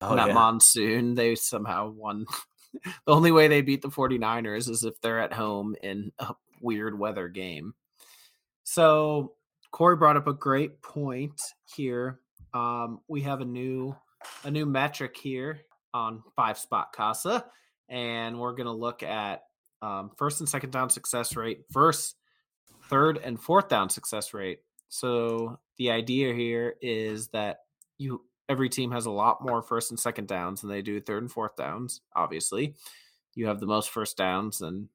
Oh, 0.00 0.16
that 0.16 0.28
yeah. 0.28 0.34
monsoon. 0.34 1.14
They 1.14 1.34
somehow 1.34 1.90
won. 1.90 2.26
the 2.72 3.12
only 3.12 3.32
way 3.32 3.48
they 3.48 3.60
beat 3.60 3.82
the 3.82 3.88
49ers 3.88 4.68
is 4.68 4.82
if 4.82 5.00
they're 5.00 5.20
at 5.20 5.32
home 5.32 5.76
in 5.82 6.12
a 6.18 6.34
weird 6.60 6.98
weather 6.98 7.28
game. 7.28 7.74
So 8.64 9.34
Corey 9.70 9.96
brought 9.96 10.16
up 10.16 10.26
a 10.26 10.32
great 10.32 10.80
point 10.82 11.40
here. 11.74 12.20
Um, 12.54 13.00
we 13.08 13.20
have 13.22 13.40
a 13.40 13.44
new 13.44 13.94
a 14.44 14.50
new 14.50 14.64
metric 14.64 15.16
here 15.16 15.60
on 15.92 16.22
five 16.34 16.56
spot 16.56 16.92
casa, 16.92 17.44
and 17.88 18.38
we're 18.38 18.54
gonna 18.54 18.72
look 18.72 19.02
at 19.02 19.42
um, 19.82 20.10
first 20.16 20.40
and 20.40 20.48
second 20.48 20.70
down 20.70 20.90
success 20.90 21.36
rate, 21.36 21.64
first, 21.70 22.16
third, 22.88 23.18
and 23.18 23.40
fourth 23.40 23.68
down 23.68 23.90
success 23.90 24.32
rate. 24.32 24.60
So 24.88 25.58
the 25.76 25.90
idea 25.90 26.32
here 26.32 26.76
is 26.80 27.28
that 27.28 27.58
you 27.98 28.22
every 28.48 28.68
team 28.68 28.90
has 28.92 29.06
a 29.06 29.10
lot 29.10 29.42
more 29.42 29.62
first 29.62 29.90
and 29.90 29.98
second 29.98 30.28
downs 30.28 30.60
than 30.60 30.70
they 30.70 30.82
do 30.82 31.00
third 31.00 31.22
and 31.22 31.32
fourth 31.32 31.56
downs. 31.56 32.00
Obviously, 32.14 32.74
you 33.34 33.46
have 33.46 33.60
the 33.60 33.66
most 33.66 33.90
first 33.90 34.16
downs 34.16 34.60
and 34.60 34.88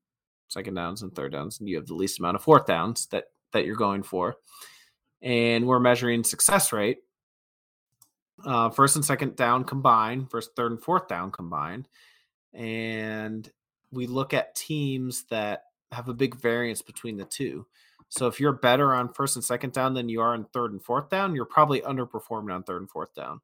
second 0.48 0.76
downs 0.76 1.02
and 1.02 1.14
third 1.16 1.32
downs, 1.32 1.60
and 1.60 1.70
you 1.70 1.76
have 1.76 1.88
the 1.88 1.94
least 1.96 2.20
amount 2.20 2.36
of 2.36 2.44
fourth 2.44 2.66
downs 2.66 3.08
that 3.08 3.26
that 3.54 3.66
you're 3.66 3.76
going 3.76 4.04
for. 4.04 4.36
And 5.22 5.68
we're 5.68 5.80
measuring 5.80 6.24
success 6.24 6.72
rate, 6.72 7.00
uh, 8.46 8.70
first 8.70 8.96
and 8.96 9.04
second 9.04 9.36
down 9.36 9.66
combined, 9.66 10.32
first, 10.32 10.52
third, 10.56 10.72
and 10.72 10.82
fourth 10.82 11.08
down 11.08 11.32
combined, 11.32 11.88
and 12.54 13.50
we 13.92 14.08
look 14.08 14.34
at 14.34 14.56
teams 14.56 15.24
that 15.30 15.64
have 15.92 16.08
a 16.10 16.14
big 16.14 16.36
variance 16.36 16.82
between 16.82 17.18
the 17.18 17.26
two. 17.26 17.66
So 18.10 18.28
if 18.28 18.40
you're 18.40 18.54
better 18.54 18.94
on 18.94 19.14
first 19.14 19.36
and 19.36 19.46
second 19.46 19.74
down 19.74 19.94
than 19.94 20.10
you 20.10 20.22
are 20.22 20.34
on 20.34 20.46
third 20.46 20.72
and 20.72 20.82
fourth 20.82 21.10
down, 21.10 21.36
you're 21.36 21.46
probably 21.46 21.82
underperforming 21.82 22.54
on 22.54 22.64
third 22.64 22.82
and 22.82 22.90
fourth 22.90 23.14
down. 23.14 23.42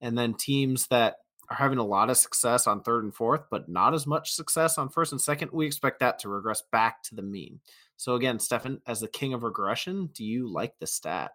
And 0.00 0.16
then 0.16 0.34
teams 0.34 0.86
that 0.88 1.16
are 1.50 1.56
having 1.56 1.78
a 1.78 1.84
lot 1.84 2.10
of 2.10 2.16
success 2.16 2.66
on 2.66 2.82
third 2.82 3.04
and 3.04 3.14
fourth, 3.14 3.42
but 3.50 3.68
not 3.68 3.92
as 3.94 4.06
much 4.06 4.32
success 4.32 4.78
on 4.78 4.88
first 4.88 5.12
and 5.12 5.20
second, 5.20 5.50
we 5.52 5.66
expect 5.66 6.00
that 6.00 6.18
to 6.20 6.28
regress 6.28 6.62
back 6.72 7.02
to 7.04 7.14
the 7.14 7.22
mean. 7.22 7.60
So 7.96 8.14
again, 8.14 8.38
Stephan, 8.38 8.80
as 8.86 9.00
the 9.00 9.08
king 9.08 9.34
of 9.34 9.42
regression, 9.42 10.10
do 10.12 10.24
you 10.24 10.48
like 10.50 10.78
the 10.78 10.86
stat? 10.86 11.32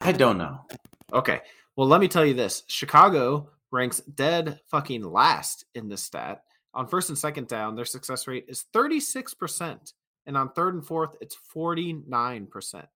I 0.00 0.12
don't 0.12 0.38
know. 0.38 0.60
Okay. 1.12 1.40
Well, 1.76 1.88
let 1.88 2.00
me 2.00 2.08
tell 2.08 2.24
you 2.24 2.34
this 2.34 2.62
Chicago 2.68 3.50
ranks 3.70 4.00
dead 4.00 4.60
fucking 4.70 5.02
last 5.02 5.66
in 5.74 5.88
this 5.88 6.02
stat. 6.02 6.42
On 6.74 6.86
first 6.86 7.08
and 7.08 7.18
second 7.18 7.48
down, 7.48 7.74
their 7.74 7.84
success 7.84 8.26
rate 8.26 8.46
is 8.48 8.64
36%. 8.74 9.92
And 10.26 10.36
on 10.36 10.52
third 10.52 10.74
and 10.74 10.84
fourth, 10.84 11.16
it's 11.20 11.36
49%. 11.54 12.86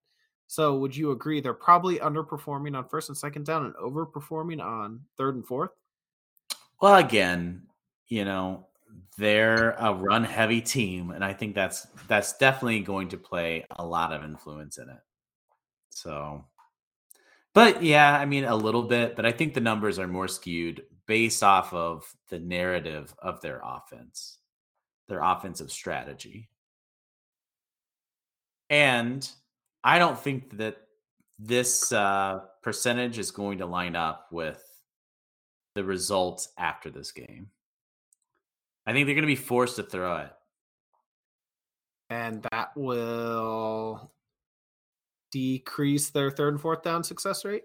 So 0.47 0.77
would 0.77 0.95
you 0.95 1.11
agree 1.11 1.39
they're 1.39 1.53
probably 1.53 1.99
underperforming 1.99 2.75
on 2.75 2.87
first 2.89 3.09
and 3.09 3.17
second 3.17 3.45
down 3.45 3.65
and 3.65 3.75
overperforming 3.75 4.61
on 4.61 4.99
third 5.17 5.35
and 5.35 5.45
fourth? 5.45 5.71
Well, 6.81 6.95
again, 6.95 7.63
you 8.07 8.25
know, 8.25 8.67
they're 9.17 9.71
a 9.71 9.93
run 9.93 10.23
heavy 10.23 10.59
team, 10.59 11.11
and 11.11 11.23
I 11.23 11.31
think 11.31 11.55
that's 11.55 11.87
that's 12.07 12.37
definitely 12.37 12.81
going 12.81 13.07
to 13.09 13.17
play 13.17 13.65
a 13.77 13.85
lot 13.85 14.11
of 14.11 14.23
influence 14.23 14.77
in 14.77 14.89
it. 14.89 14.99
So, 15.89 16.43
but 17.53 17.83
yeah, 17.83 18.17
I 18.17 18.25
mean, 18.25 18.45
a 18.45 18.55
little 18.55 18.83
bit, 18.83 19.15
but 19.15 19.25
I 19.25 19.31
think 19.31 19.53
the 19.53 19.61
numbers 19.61 19.99
are 19.99 20.07
more 20.07 20.27
skewed 20.27 20.83
based 21.07 21.43
off 21.43 21.73
of 21.73 22.13
the 22.29 22.39
narrative 22.39 23.13
of 23.19 23.41
their 23.41 23.61
offense, 23.63 24.37
their 25.09 25.21
offensive 25.21 25.71
strategy. 25.71 26.49
And 28.69 29.29
I 29.83 29.99
don't 29.99 30.17
think 30.17 30.57
that 30.57 30.77
this 31.37 31.91
uh, 31.91 32.41
percentage 32.61 33.19
is 33.19 33.31
going 33.31 33.57
to 33.57 33.65
line 33.65 33.95
up 33.95 34.27
with 34.31 34.63
the 35.75 35.83
results 35.83 36.49
after 36.57 36.89
this 36.89 37.11
game. 37.11 37.49
I 38.85 38.93
think 38.93 39.05
they're 39.05 39.15
going 39.15 39.23
to 39.23 39.27
be 39.27 39.35
forced 39.35 39.75
to 39.75 39.83
throw 39.83 40.17
it. 40.17 40.31
And 42.09 42.45
that 42.51 42.69
will 42.75 44.11
decrease 45.31 46.09
their 46.09 46.31
third 46.31 46.53
and 46.53 46.61
fourth 46.61 46.83
down 46.83 47.03
success 47.03 47.45
rate 47.45 47.63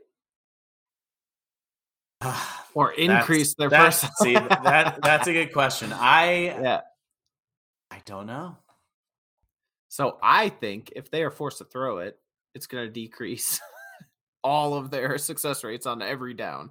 ah, 2.22 2.66
or 2.74 2.92
increase 2.92 3.55
their 3.55 3.68
that's, 3.68 4.02
first. 4.02 4.18
see 4.18 4.35
that 4.35 4.98
that's 5.02 5.26
a 5.26 5.33
good 5.33 5.52
question. 5.52 5.92
I 5.96 6.44
yeah. 6.44 6.81
I 7.90 8.00
don't 8.05 8.26
know. 8.26 8.57
So 9.88 10.18
I 10.22 10.48
think 10.48 10.92
if 10.96 11.11
they 11.11 11.22
are 11.22 11.31
forced 11.31 11.59
to 11.59 11.64
throw 11.64 11.98
it, 11.98 12.18
it's 12.55 12.66
going 12.66 12.87
to 12.87 12.92
decrease 12.92 13.61
all 14.44 14.74
of 14.74 14.90
their 14.90 15.18
success 15.18 15.64
rates 15.64 15.87
on 15.87 16.02
every 16.02 16.35
down. 16.35 16.70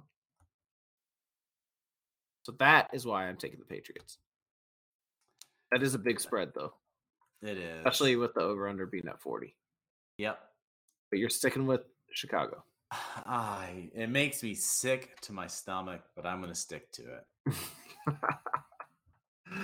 So 2.44 2.52
that 2.60 2.90
is 2.92 3.04
why 3.04 3.26
I'm 3.26 3.36
taking 3.36 3.58
the 3.58 3.64
Patriots. 3.64 4.18
That 5.72 5.82
is 5.82 5.94
a 5.94 5.98
big 5.98 6.20
spread, 6.20 6.52
though, 6.54 6.74
It 7.42 7.58
is. 7.58 7.78
especially 7.78 8.14
with 8.14 8.34
the 8.34 8.42
over 8.42 8.68
under 8.68 8.86
being 8.86 9.08
at 9.08 9.20
40. 9.20 9.56
Yep. 10.18 10.38
But 11.10 11.18
you're 11.18 11.28
sticking 11.28 11.66
with 11.66 11.82
Chicago. 12.12 12.64
I 12.90 13.90
it 13.94 14.08
makes 14.08 14.42
me 14.42 14.54
sick 14.54 15.20
to 15.22 15.32
my 15.32 15.46
stomach, 15.46 16.02
but 16.14 16.24
I'm 16.26 16.40
going 16.40 16.52
to 16.52 16.58
stick 16.58 16.90
to 16.92 17.02
it. 17.46 17.54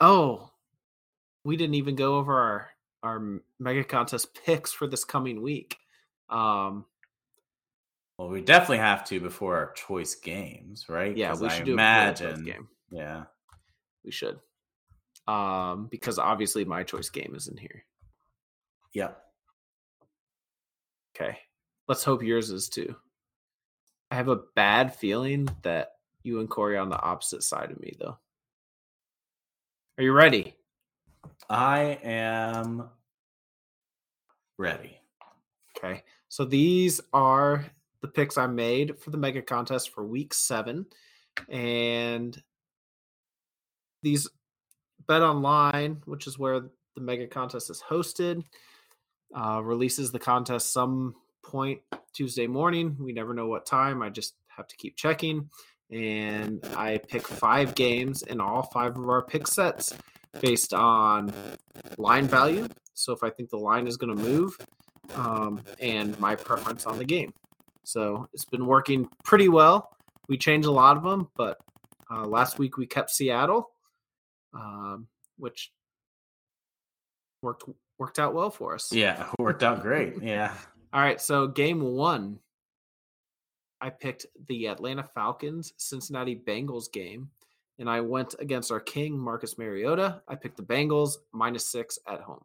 oh, 0.00 0.50
we 1.44 1.56
didn't 1.56 1.74
even 1.74 1.94
go 1.94 2.16
over 2.16 2.38
our 2.38 2.68
our 3.02 3.40
mega 3.58 3.84
contest 3.84 4.34
picks 4.44 4.72
for 4.72 4.86
this 4.86 5.04
coming 5.04 5.40
week. 5.42 5.76
Um, 6.28 6.86
Well, 8.18 8.28
we 8.28 8.40
definitely 8.40 8.78
have 8.78 9.04
to 9.06 9.20
before 9.20 9.56
our 9.56 9.72
choice 9.72 10.14
games, 10.16 10.86
right? 10.88 11.16
yeah, 11.16 11.34
we 11.34 11.46
I 11.46 11.50
should 11.50 11.66
do 11.66 11.72
it 11.72 11.76
before 11.76 11.84
imagine. 11.84 12.34
choice 12.36 12.44
game. 12.44 12.68
Yeah. 12.90 13.24
We 14.04 14.10
should, 14.10 14.38
um, 15.28 15.88
because 15.90 16.18
obviously 16.18 16.64
my 16.64 16.82
choice 16.82 17.10
game 17.10 17.34
is 17.36 17.48
in 17.48 17.56
here. 17.56 17.84
Yep. 18.96 19.22
Okay, 21.14 21.36
let's 21.86 22.02
hope 22.02 22.22
yours 22.22 22.48
is 22.48 22.70
too. 22.70 22.96
I 24.10 24.14
have 24.14 24.28
a 24.28 24.40
bad 24.54 24.94
feeling 24.94 25.50
that 25.60 25.96
you 26.22 26.40
and 26.40 26.48
Corey 26.48 26.78
are 26.78 26.80
on 26.80 26.88
the 26.88 26.98
opposite 26.98 27.42
side 27.42 27.70
of 27.70 27.78
me, 27.78 27.92
though. 28.00 28.16
Are 29.98 30.02
you 30.02 30.12
ready? 30.12 30.56
I 31.50 31.98
am 32.02 32.88
ready. 34.56 34.98
Okay. 35.76 36.02
So 36.30 36.46
these 36.46 36.98
are 37.12 37.66
the 38.00 38.08
picks 38.08 38.38
I 38.38 38.46
made 38.46 38.98
for 38.98 39.10
the 39.10 39.18
mega 39.18 39.42
contest 39.42 39.90
for 39.90 40.06
week 40.06 40.32
seven. 40.32 40.86
And 41.50 42.42
these 44.02 44.26
BetOnline, 45.06 45.98
which 46.06 46.26
is 46.26 46.38
where 46.38 46.60
the 46.94 47.02
mega 47.02 47.26
contest 47.26 47.68
is 47.68 47.82
hosted, 47.86 48.42
uh, 49.34 49.60
releases 49.62 50.12
the 50.12 50.18
contest 50.18 50.72
some 50.72 51.14
point 51.42 51.80
Tuesday 52.12 52.46
morning. 52.46 52.96
We 52.98 53.12
never 53.12 53.34
know 53.34 53.46
what 53.46 53.66
time. 53.66 54.02
I 54.02 54.10
just 54.10 54.34
have 54.48 54.66
to 54.68 54.76
keep 54.76 54.96
checking. 54.96 55.50
And 55.90 56.64
I 56.76 56.98
pick 56.98 57.26
five 57.26 57.74
games 57.74 58.22
in 58.22 58.40
all 58.40 58.62
five 58.62 58.96
of 58.96 59.08
our 59.08 59.22
pick 59.22 59.46
sets 59.46 59.94
based 60.40 60.74
on 60.74 61.32
line 61.98 62.26
value. 62.26 62.66
So 62.94 63.12
if 63.12 63.22
I 63.22 63.30
think 63.30 63.50
the 63.50 63.58
line 63.58 63.86
is 63.86 63.96
going 63.96 64.16
to 64.16 64.22
move, 64.22 64.56
um, 65.14 65.62
and 65.80 66.18
my 66.18 66.34
preference 66.34 66.86
on 66.86 66.98
the 66.98 67.04
game. 67.04 67.32
So 67.84 68.28
it's 68.32 68.44
been 68.44 68.66
working 68.66 69.08
pretty 69.24 69.48
well. 69.48 69.90
We 70.28 70.36
changed 70.38 70.66
a 70.66 70.72
lot 70.72 70.96
of 70.96 71.04
them, 71.04 71.28
but 71.36 71.58
uh, 72.10 72.26
last 72.26 72.58
week 72.58 72.76
we 72.76 72.86
kept 72.86 73.10
Seattle, 73.10 73.70
um, 74.54 75.06
which 75.38 75.70
worked 77.42 77.64
worked 77.98 78.18
out 78.18 78.34
well 78.34 78.50
for 78.50 78.74
us. 78.74 78.92
Yeah, 78.92 79.28
worked 79.38 79.62
out 79.62 79.82
great. 79.82 80.22
Yeah. 80.22 80.54
All 80.92 81.00
right, 81.00 81.20
so 81.20 81.46
game 81.46 81.80
one, 81.82 82.38
I 83.80 83.90
picked 83.90 84.26
the 84.48 84.68
Atlanta 84.68 85.02
Falcons 85.02 85.72
Cincinnati 85.76 86.34
Bengals 86.36 86.90
game, 86.90 87.28
and 87.78 87.90
I 87.90 88.00
went 88.00 88.34
against 88.38 88.72
our 88.72 88.80
king 88.80 89.18
Marcus 89.18 89.58
Mariota. 89.58 90.22
I 90.26 90.34
picked 90.36 90.56
the 90.56 90.62
Bengals 90.62 91.16
minus 91.32 91.68
six 91.68 91.98
at 92.08 92.20
home. 92.20 92.44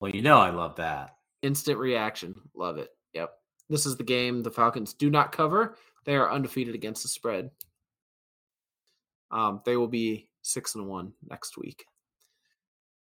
Well, 0.00 0.14
you 0.14 0.20
know 0.20 0.38
I 0.38 0.50
love 0.50 0.76
that. 0.76 1.16
Instant 1.42 1.78
reaction, 1.78 2.34
love 2.54 2.76
it. 2.76 2.90
Yep, 3.14 3.30
this 3.70 3.86
is 3.86 3.96
the 3.96 4.04
game 4.04 4.42
the 4.42 4.50
Falcons 4.50 4.92
do 4.92 5.08
not 5.08 5.32
cover. 5.32 5.76
They 6.04 6.16
are 6.16 6.30
undefeated 6.30 6.74
against 6.74 7.02
the 7.02 7.08
spread. 7.08 7.50
Um, 9.30 9.60
they 9.64 9.76
will 9.76 9.88
be 9.88 10.28
six 10.42 10.74
and 10.74 10.86
one 10.86 11.12
next 11.28 11.56
week. 11.56 11.84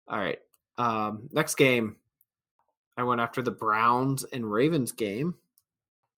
All 0.09 0.18
right. 0.18 0.38
Um, 0.78 1.28
next 1.32 1.54
game, 1.56 1.96
I 2.96 3.02
went 3.04 3.20
after 3.20 3.42
the 3.42 3.50
Browns 3.50 4.24
and 4.24 4.50
Ravens 4.50 4.92
game. 4.92 5.34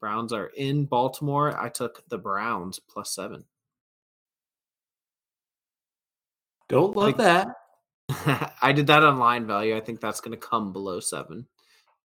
Browns 0.01 0.33
are 0.33 0.47
in 0.57 0.85
Baltimore. 0.85 1.59
I 1.59 1.69
took 1.69 2.07
the 2.09 2.19
Browns 2.19 2.79
plus 2.79 3.15
seven. 3.15 3.45
Don't 6.69 6.97
love 6.97 7.17
that. 7.19 7.49
I 8.63 8.73
did 8.73 8.87
that 8.89 9.05
on 9.05 9.19
line 9.19 9.47
value. 9.47 9.77
I 9.77 9.81
think 9.81 10.01
that's 10.01 10.21
going 10.21 10.39
to 10.39 10.47
come 10.47 10.73
below 10.73 11.01
seven 11.01 11.47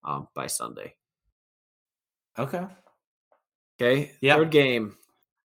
um, 0.04 0.28
by 0.34 0.46
Sunday. 0.46 0.94
Okay. 2.38 2.64
Okay. 3.80 4.12
Yep. 4.20 4.36
Third 4.38 4.50
game, 4.50 4.96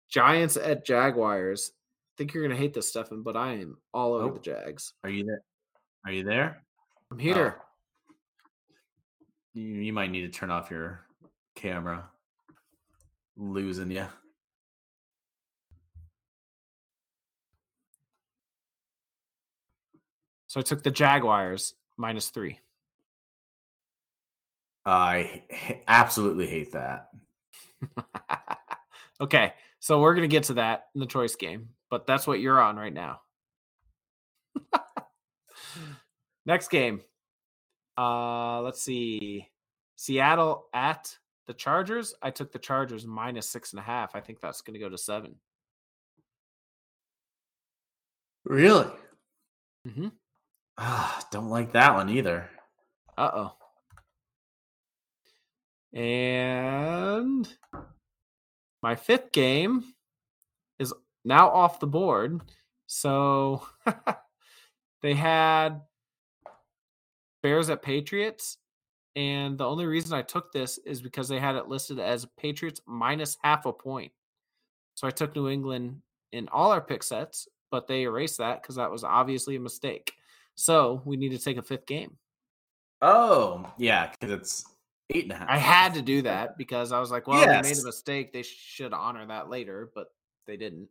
Giants 0.09 0.57
at 0.57 0.85
Jaguars. 0.87 1.72
I 1.74 2.12
think 2.18 2.33
you're 2.35 2.44
going 2.44 2.57
to 2.57 2.61
hate 2.62 2.74
this, 2.74 2.88
Stephan, 2.88 3.22
but 3.22 3.37
I 3.37 3.52
am 3.55 3.78
all 3.92 4.14
over 4.14 4.28
Oh. 4.28 4.35
the 4.35 4.40
Jags. 4.40 4.92
Are 5.02 5.11
you 5.11 5.24
there? 5.24 5.42
Are 6.07 6.12
you 6.12 6.22
there? 6.24 6.62
I'm 7.12 7.18
uh, 7.18 7.20
here. 7.20 7.59
You, 9.53 9.64
you 9.64 9.92
might 9.92 10.11
need 10.11 10.22
to 10.22 10.31
turn 10.31 10.51
off 10.51 10.70
your 10.70 11.05
camera. 11.55 12.09
Losing 13.37 13.90
you. 13.90 14.07
So 20.46 20.61
I 20.61 20.62
took 20.62 20.83
the 20.83 20.90
Jaguars 20.90 21.75
minus 21.98 22.31
three. 22.31 22.59
I 24.87 25.42
absolutely 25.88 26.46
hate 26.46 26.72
that. 26.72 27.09
okay. 29.20 29.53
So 29.81 30.01
we're 30.01 30.14
going 30.14 30.29
to 30.29 30.35
get 30.35 30.44
to 30.44 30.55
that 30.55 30.87
in 30.94 31.01
the 31.01 31.07
choice 31.07 31.37
game, 31.37 31.70
but 31.90 32.07
that's 32.07 32.27
what 32.27 32.40
you're 32.40 32.61
on 32.61 32.77
right 32.77 32.92
now. 32.92 33.20
Next 36.46 36.68
game. 36.68 37.00
Uh 37.96 38.61
let's 38.62 38.83
see. 38.83 39.48
Seattle 39.96 40.66
at 40.74 41.16
the 41.46 41.55
Chargers. 41.55 42.14
I 42.22 42.31
took 42.31 42.52
the 42.52 42.59
Chargers 42.59 43.07
minus 43.07 43.48
six 43.48 43.72
and 43.72 43.81
a 43.81 43.83
half. 43.83 44.14
I 44.14 44.20
think 44.20 44.40
that's 44.40 44.61
going 44.61 44.74
to 44.74 44.81
go 44.81 44.88
to 44.88 44.98
seven. 44.98 45.37
Really? 48.45 48.90
Mm-hmm. 49.86 50.09
Ah, 50.78 51.24
don't 51.30 51.51
like 51.51 51.72
that 51.72 51.95
one 51.95 52.09
either. 52.09 52.49
Uh 53.16 53.30
oh. 53.34 53.57
And 55.97 57.49
my 58.82 58.97
fifth 58.97 59.32
game 59.32 59.84
is 60.78 60.93
now 61.24 61.51
off 61.51 61.80
the 61.80 61.86
board. 61.86 62.40
So 62.86 63.66
they 65.03 65.14
had 65.14 65.82
Bears 67.43 67.70
at 67.70 67.82
Patriots. 67.82 68.59
And 69.14 69.59
the 69.59 69.66
only 69.66 69.84
reason 69.84 70.14
I 70.14 70.22
took 70.22 70.53
this 70.53 70.78
is 70.78 71.03
because 71.03 71.28
they 71.28 71.38
had 71.38 71.57
it 71.57 71.68
listed 71.68 71.99
as 71.99 72.26
Patriots 72.38 72.80
minus 72.86 73.36
half 73.43 73.66
a 73.66 73.72
point. 73.72 74.12
So 74.95 75.07
I 75.07 75.11
took 75.11 75.36
New 75.36 75.49
England 75.49 76.01
in 76.32 76.49
all 76.49 76.72
our 76.72 76.80
pick 76.80 77.03
sets, 77.03 77.47
but 77.70 77.86
they 77.86 78.03
erased 78.03 78.38
that 78.38 78.62
because 78.62 78.76
that 78.76 78.90
was 78.90 79.05
obviously 79.05 79.57
a 79.57 79.61
mistake. 79.61 80.12
So 80.55 81.03
we 81.05 81.16
need 81.16 81.30
to 81.30 81.38
take 81.38 81.59
a 81.59 81.62
fifth 81.62 81.86
game. 81.86 82.16
Oh, 83.03 83.70
yeah, 83.76 84.11
because 84.11 84.34
it's 84.38 84.64
eight 85.11 85.24
and 85.24 85.32
a 85.32 85.36
half. 85.36 85.49
I 85.49 85.59
had 85.59 85.95
to 85.95 86.03
do 86.03 86.22
that 86.22 86.57
because 86.57 86.93
I 86.93 87.01
was 87.01 87.11
like, 87.11 87.26
well, 87.26 87.40
they 87.40 87.68
made 87.68 87.78
a 87.78 87.84
mistake. 87.84 88.32
They 88.32 88.43
should 88.43 88.93
honor 88.93 89.26
that 89.26 89.51
later, 89.51 89.90
but 89.95 90.09
they 90.47 90.57
didn't. 90.57 90.88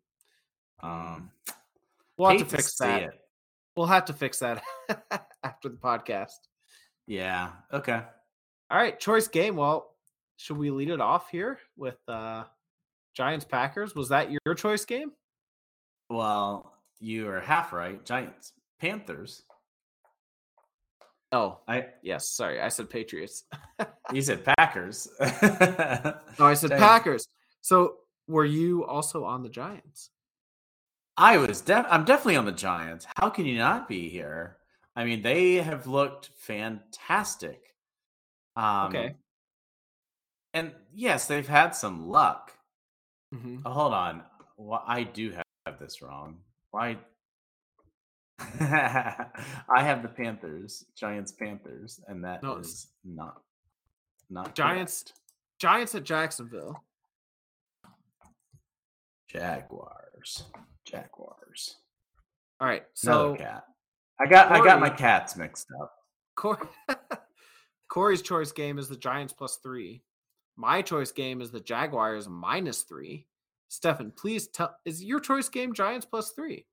Um, 0.84 1.32
We'll 2.18 2.30
have 2.30 2.40
to 2.40 2.46
fix 2.46 2.76
that. 2.78 3.04
it. 3.04 3.21
We'll 3.76 3.88
have 3.88 4.06
to 4.06 4.14
fix 4.14 4.40
that 4.40 4.64
after 5.44 5.70
the 5.70 5.78
podcast. 5.78 6.38
Yeah. 7.08 7.52
Okay. 7.74 8.02
All 8.70 8.78
right, 8.78 9.00
choice 9.00 9.28
game. 9.28 9.56
Well, 9.56 9.96
should 10.38 10.58
we 10.58 10.72
lead 10.72 10.90
it 10.90 11.02
off 11.02 11.30
here 11.30 11.60
with 11.78 11.98
uh 12.08 12.46
Giants 13.16 13.46
Packers? 13.46 13.96
Was 13.96 14.10
that 14.10 14.30
your 14.32 14.56
choice 14.56 14.86
game? 14.86 15.12
Well, 16.10 16.74
you 17.00 17.28
are 17.30 17.40
half 17.40 17.74
right. 17.74 18.04
Giants, 18.06 18.54
Panthers. 18.80 19.44
Oh, 21.32 21.60
I 21.68 21.88
yes. 22.02 22.30
Sorry, 22.30 22.60
I 22.62 22.68
said 22.70 22.90
Patriots. 22.90 23.46
you 24.12 24.22
said 24.22 24.44
Packers. 24.44 25.08
no, 25.20 25.26
I 26.40 26.54
said 26.54 26.70
Giants. 26.72 26.86
Packers. 26.86 27.28
So 27.62 27.96
were 28.28 28.46
you 28.46 28.86
also 28.86 29.24
on 29.24 29.44
the 29.44 29.50
Giants? 29.50 30.10
I 31.22 31.38
was 31.38 31.62
def- 31.62 31.86
I'm 31.90 32.04
definitely 32.04 32.36
on 32.38 32.46
the 32.46 32.52
Giants. 32.52 33.06
How 33.18 33.30
can 33.30 33.46
you 33.46 33.58
not 33.58 33.88
be 33.88 34.10
here? 34.10 34.58
I 34.96 35.06
mean, 35.06 35.22
they 35.22 35.56
have 35.56 35.86
looked 35.88 36.32
fantastic. 36.36 37.62
Um, 38.56 38.88
Okay. 38.88 39.16
And 40.54 40.74
yes, 40.94 41.28
they've 41.28 41.48
had 41.48 41.76
some 41.76 42.10
luck. 42.10 42.52
Mm-hmm. 43.34 43.60
Oh, 43.66 43.72
hold 43.72 43.94
on. 43.94 44.24
Well, 44.58 44.84
I 44.86 45.04
do 45.04 45.32
have 45.66 45.80
this 45.80 46.02
wrong. 46.02 46.40
Why? 46.72 46.98
I 48.60 49.28
have 49.84 50.02
the 50.02 50.10
Panthers, 50.10 50.84
Giants, 50.96 51.32
Panthers, 51.32 52.02
and 52.08 52.24
that 52.26 52.38
is 52.38 52.44
No, 52.44 52.52
it's- 52.58 52.88
not 53.06 53.42
not 54.30 54.56
Giants- 54.56 55.04
correct. 55.04 55.20
Giants 55.60 55.96
at 55.96 56.04
Jacksonville. 56.04 56.84
Jaguars, 59.30 60.44
Jaguars. 60.86 61.76
All 62.60 62.68
right. 62.68 62.84
So 62.94 63.36
cat. 63.36 63.64
I 64.20 64.28
got 64.28 64.52
I 64.52 64.64
got 64.64 64.80
my 64.80 64.90
cats 64.90 65.36
mixed 65.36 65.68
up. 65.82 65.94
Cor- 66.36 66.70
Corey's 67.90 68.22
choice 68.22 68.52
game 68.52 68.78
is 68.78 68.88
the 68.88 68.96
Giants 68.96 69.34
plus 69.34 69.58
three. 69.58 70.04
My 70.58 70.82
choice 70.82 71.12
game 71.12 71.42
is 71.42 71.52
the 71.52 71.60
Jaguars 71.60 72.28
minus 72.30 72.84
three. 72.84 73.28
Stephan, 73.70 74.12
please 74.12 74.48
tell 74.48 74.76
is 74.86 75.04
your 75.04 75.20
choice 75.20 75.50
game 75.50 75.74
Giants 75.74 76.06
plus 76.06 76.32
three? 76.32 76.66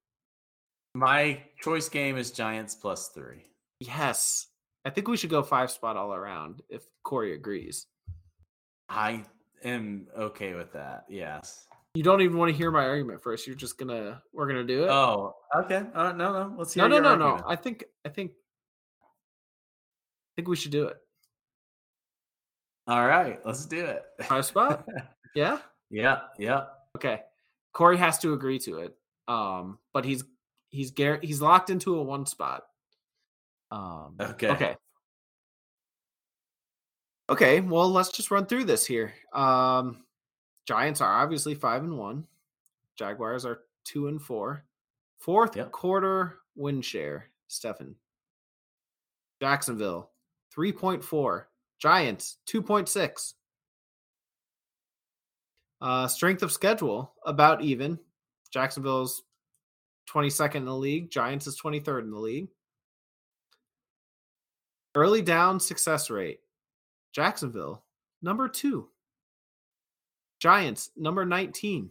My 0.95 1.43
choice 1.61 1.89
game 1.89 2.17
is 2.17 2.33
Giants 2.33 2.75
plus 2.75 3.09
three. 3.09 3.45
Yes. 3.81 4.49
I 4.85 4.91
think 4.91 5.07
we 5.07 5.17
should 5.17 5.31
go 5.31 5.43
five 5.43 5.71
spot 5.71 5.97
all 5.97 6.15
around 6.15 6.63
if 6.69 6.83
Corey 7.05 7.35
agrees. 7.35 7.87
I 8.89 9.25
am 9.63 10.07
okay 10.19 10.55
with 10.55 10.73
that. 10.73 11.05
Yes. 11.09 11.68
You 11.99 12.05
don't 12.05 12.21
even 12.21 12.37
want 12.37 12.53
to 12.53 12.57
hear 12.57 12.71
my 12.71 12.85
argument 12.85 13.21
first. 13.21 13.45
You're 13.45 13.57
just 13.57 13.77
gonna 13.77 14.23
we're 14.33 14.47
gonna 14.47 14.63
do 14.63 14.85
it. 14.85 14.89
Oh, 14.89 15.35
okay. 15.57 15.83
Uh, 15.93 16.13
no, 16.13 16.33
no. 16.33 16.55
Let's 16.57 16.73
hear. 16.73 16.89
no, 16.89 17.01
no, 17.01 17.03
no, 17.03 17.17
no. 17.17 17.25
argument. 17.25 17.47
I 17.49 17.57
think 17.57 17.85
I 18.05 18.09
think 18.09 18.31
I 19.03 20.31
think 20.37 20.47
we 20.47 20.55
should 20.55 20.71
do 20.71 20.85
it. 20.85 20.97
All 22.87 23.05
right, 23.05 23.45
let's 23.45 23.67
do 23.67 23.85
it. 23.85 24.05
Five 24.23 24.47
spot? 24.47 24.87
yeah? 25.35 25.59
yeah, 25.91 26.21
yeah. 26.39 26.67
Okay. 26.97 27.23
Corey 27.73 27.97
has 27.97 28.21
to 28.21 28.33
agree 28.33 28.61
to 28.61 28.79
it. 28.79 28.97
Um, 29.27 29.81
but 29.93 30.05
he's 30.05 30.23
he's 30.69 30.93
gar- 30.93 31.19
he's 31.21 31.43
locked 31.43 31.69
into 31.69 31.99
a 31.99 32.03
one 32.05 32.27
spot. 32.27 32.63
Um 33.73 34.15
Okay. 34.21 34.51
Okay. 34.51 34.77
Okay, 37.29 37.61
well 37.61 37.91
let's 37.91 38.11
just 38.11 38.31
run 38.31 38.47
through 38.47 38.67
this 38.67 38.87
here. 38.87 39.15
Um 39.33 40.05
Giants 40.69 41.01
are 41.01 41.23
obviously 41.23 41.55
five 41.55 41.83
and 41.83 41.97
one. 41.97 42.27
Jaguars 42.95 43.47
are 43.47 43.63
two 43.85 44.09
and 44.09 44.21
four. 44.21 44.67
Fourth 45.17 45.57
Yep. 45.57 45.73
quarter 45.73 46.41
win 46.57 46.83
share, 46.83 47.31
Stephan. 47.47 47.97
Jacksonville, 49.41 50.11
3.4. 50.55 51.47
Giants, 51.79 52.37
2.6. 52.45 53.33
Uh, 55.81 56.07
strength 56.07 56.43
of 56.43 56.53
schedule, 56.53 57.15
about 57.25 57.63
even. 57.63 57.99
Jacksonville's 58.51 59.23
22nd 60.07 60.57
in 60.57 60.65
the 60.67 60.77
league. 60.77 61.11
Giants 61.11 61.47
is 61.47 61.59
23rd 61.59 62.01
in 62.05 62.11
the 62.11 62.19
league. 62.19 62.51
Early 64.95 65.23
down 65.23 65.61
success 65.61 66.11
rate. 66.11 66.41
Jacksonville, 67.13 67.85
number 68.21 68.49
two. 68.51 68.91
Giants, 70.39 70.91
number 70.97 71.25
19. 71.25 71.91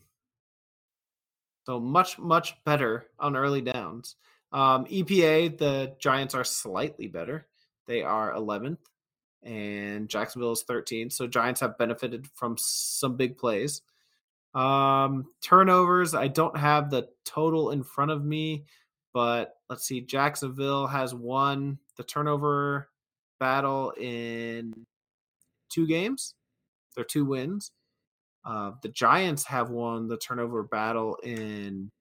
So 1.65 1.79
much, 1.79 2.17
much 2.17 2.55
better 2.63 3.05
on 3.19 3.35
early 3.35 3.61
downs. 3.61 4.15
Um, 4.51 4.85
EPA, 4.85 5.57
the 5.57 5.95
Giants 5.99 6.33
are 6.33 6.45
slightly 6.45 7.07
better. 7.07 7.47
They 7.87 8.03
are 8.03 8.33
11th, 8.33 8.77
and 9.43 10.07
Jacksonville 10.07 10.53
is 10.53 10.63
13th. 10.63 11.13
So 11.13 11.27
Giants 11.27 11.59
have 11.59 11.77
benefited 11.77 12.27
from 12.35 12.55
some 12.57 13.17
big 13.17 13.37
plays. 13.37 13.81
Um, 14.53 15.25
turnovers, 15.41 16.15
I 16.15 16.27
don't 16.29 16.57
have 16.57 16.89
the 16.89 17.09
total 17.25 17.71
in 17.71 17.83
front 17.83 18.11
of 18.11 18.23
me, 18.23 18.65
but 19.13 19.55
let's 19.69 19.85
see. 19.85 20.01
Jacksonville 20.01 20.87
has 20.87 21.13
won 21.13 21.79
the 21.97 22.03
turnover 22.03 22.89
battle 23.39 23.91
in 23.99 24.85
two 25.69 25.85
games. 25.85 26.33
They're 26.95 27.05
two 27.05 27.25
wins. 27.25 27.71
Uh, 28.47 28.71
the 28.81 28.87
Giants 28.87 29.43
have 29.43 29.69
won 29.71 30.07
the 30.07 30.17
turnover 30.17 30.63
battle 30.63 31.17
in. 31.21 31.91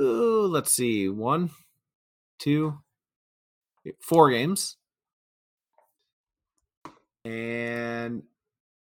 Ooh, 0.00 0.46
let's 0.46 0.72
see, 0.72 1.10
one, 1.10 1.50
two, 2.38 2.78
four 4.00 4.30
games. 4.30 4.78
And 7.26 8.22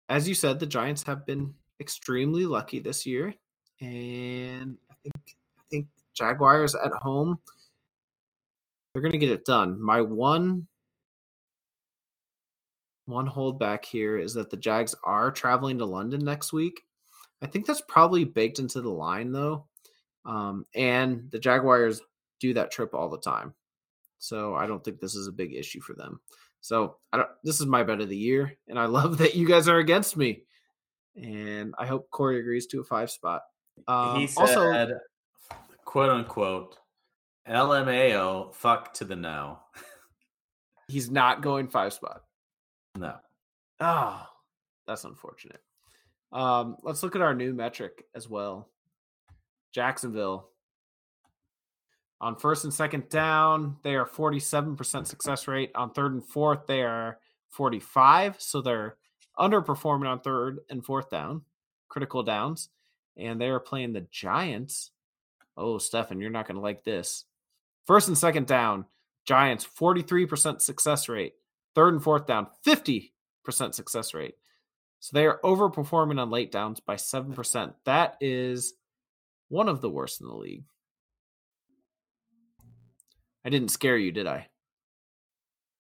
as 0.09 0.27
you 0.27 0.35
said, 0.35 0.59
the 0.59 0.67
Giants 0.67 1.03
have 1.03 1.27
been 1.27 1.53
extremely 1.81 2.47
lucky 2.47 2.79
this 2.79 3.05
year, 3.05 3.35
and 3.81 4.79
I 4.91 4.95
think 5.03 5.15
I 5.59 5.63
think 5.71 5.87
Jaguars 6.15 6.75
at 6.75 6.93
home 6.93 7.39
they're 8.93 9.03
going 9.03 9.13
to 9.13 9.19
get 9.19 9.31
it 9.31 9.45
done. 9.45 9.81
My 9.81 10.01
one 10.01 10.67
one 13.11 13.29
holdback 13.29 13.85
here 13.85 14.17
is 14.19 14.35
that 14.35 14.51
the 14.51 14.57
Jags 14.57 14.95
are 15.05 15.31
traveling 15.31 15.79
to 15.79 15.85
London 15.85 16.25
next 16.25 16.53
week. 16.53 16.81
I 17.43 17.47
think 17.47 17.67
that's 17.67 17.83
probably 17.89 18.25
baked 18.25 18.59
into 18.59 18.81
the 18.81 18.91
line 18.91 19.33
though. 19.33 19.67
Um, 20.25 20.67
and 20.75 21.31
the 21.31 21.39
Jaguars 21.39 22.01
do 22.41 22.55
that 22.55 22.71
trip 22.71 22.95
all 22.95 23.09
the 23.09 23.19
time. 23.19 23.55
So 24.19 24.55
I 24.55 24.67
don't 24.67 24.85
think 24.85 25.01
this 25.01 25.15
is 25.15 25.27
a 25.27 25.33
big 25.33 25.55
issue 25.55 25.81
for 25.81 25.95
them. 25.95 26.21
So 26.61 26.97
I 27.13 27.19
don't 27.19 27.29
this 27.43 27.61
is 27.61 27.67
my 27.67 27.83
bet 27.83 28.03
of 28.03 28.09
the 28.09 28.17
year, 28.17 28.57
and 28.69 28.79
I 28.79 28.85
love 28.87 29.19
that 29.19 29.35
you 29.35 29.47
guys 29.47 29.69
are 29.69 29.79
against 29.79 30.17
me. 30.17 30.43
And 31.17 31.75
I 31.79 31.87
hope 31.87 32.11
Corey 32.11 32.39
agrees 32.39 32.67
to 32.69 32.81
a 32.81 32.85
five 32.85 33.11
spot. 33.11 33.43
Um, 33.89 34.21
he 34.21 34.27
said, 34.27 34.41
also, 34.41 34.99
quote 35.85 36.11
unquote, 36.11 36.77
LMAO, 37.49 38.55
fuck 38.55 38.95
to 38.95 39.05
the 39.05 39.17
no. 39.17 39.59
he's 40.89 41.11
not 41.11 41.41
going 41.41 41.69
five 41.69 41.93
spot. 41.93 42.23
No. 42.97 43.17
Oh, 43.81 44.27
that's 44.87 45.05
unfortunate. 45.05 45.63
Um, 46.33 46.77
let's 46.83 47.03
look 47.03 47.17
at 47.17 47.23
our 47.23 47.35
new 47.35 47.53
metric 47.53 48.05
as 48.15 48.29
well. 48.29 48.69
Jacksonville. 49.73 50.49
On 52.21 52.37
first 52.37 52.65
and 52.65 52.75
second 52.75 53.09
down, 53.09 53.77
they 53.83 53.95
are 53.95 54.05
47% 54.05 55.07
success 55.07 55.49
rate. 55.49 55.71
On 55.75 55.91
third 55.91 56.13
and 56.13 56.25
fourth, 56.25 56.67
they 56.67 56.83
are 56.83 57.19
45. 57.49 58.37
So 58.39 58.61
they're 58.61 58.97
underperforming 59.39 60.09
on 60.09 60.21
third 60.21 60.61
and 60.69 60.85
fourth 60.85 61.09
down, 61.09 61.43
critical 61.89 62.23
downs. 62.23 62.69
And 63.17 63.41
they 63.41 63.49
are 63.49 63.61
playing 63.61 63.93
the 63.93 64.07
Giants. 64.11 64.91
Oh, 65.57 65.79
Stephan, 65.79 66.21
you're 66.21 66.31
not 66.31 66.47
going 66.47 66.57
to 66.57 66.63
like 66.63 66.85
this. 66.85 67.25
First 67.87 68.09
and 68.09 68.17
second 68.17 68.47
down, 68.47 68.85
Giants 69.25 69.67
43% 69.67 70.61
success 70.61 71.09
rate. 71.09 71.35
Third 71.75 71.95
and 71.95 72.03
fourth 72.03 72.27
down, 72.27 72.49
50% 72.67 73.11
success 73.73 74.15
rate. 74.15 74.35
So 75.01 75.11
they 75.15 75.27
are 75.27 75.41
overperforming 75.45 76.21
on 76.21 76.31
late 76.31 76.53
downs 76.53 76.81
by 76.81 76.97
7%. 76.97 77.75
That 77.85 78.17
is 78.21 78.75
one 79.49 79.69
of 79.69 79.81
the 79.81 79.89
worst 79.91 80.21
in 80.21 80.27
the 80.27 80.35
league. 80.35 80.65
I 83.45 83.49
didn't 83.49 83.71
scare 83.71 83.97
you, 83.97 84.13
did 84.13 84.27
I? 84.27 84.49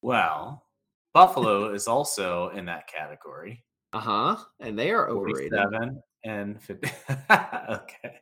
Well, 0.02 0.64
Buffalo 1.12 1.74
is 1.74 1.86
also 1.86 2.48
in 2.50 2.64
that 2.66 2.86
category. 2.86 3.64
Uh 3.92 4.00
huh. 4.00 4.36
And 4.60 4.78
they 4.78 4.90
are 4.92 5.10
overrated. 5.10 5.52
47 5.52 6.02
and 6.24 6.62
50. 6.62 6.88
okay. 7.30 8.20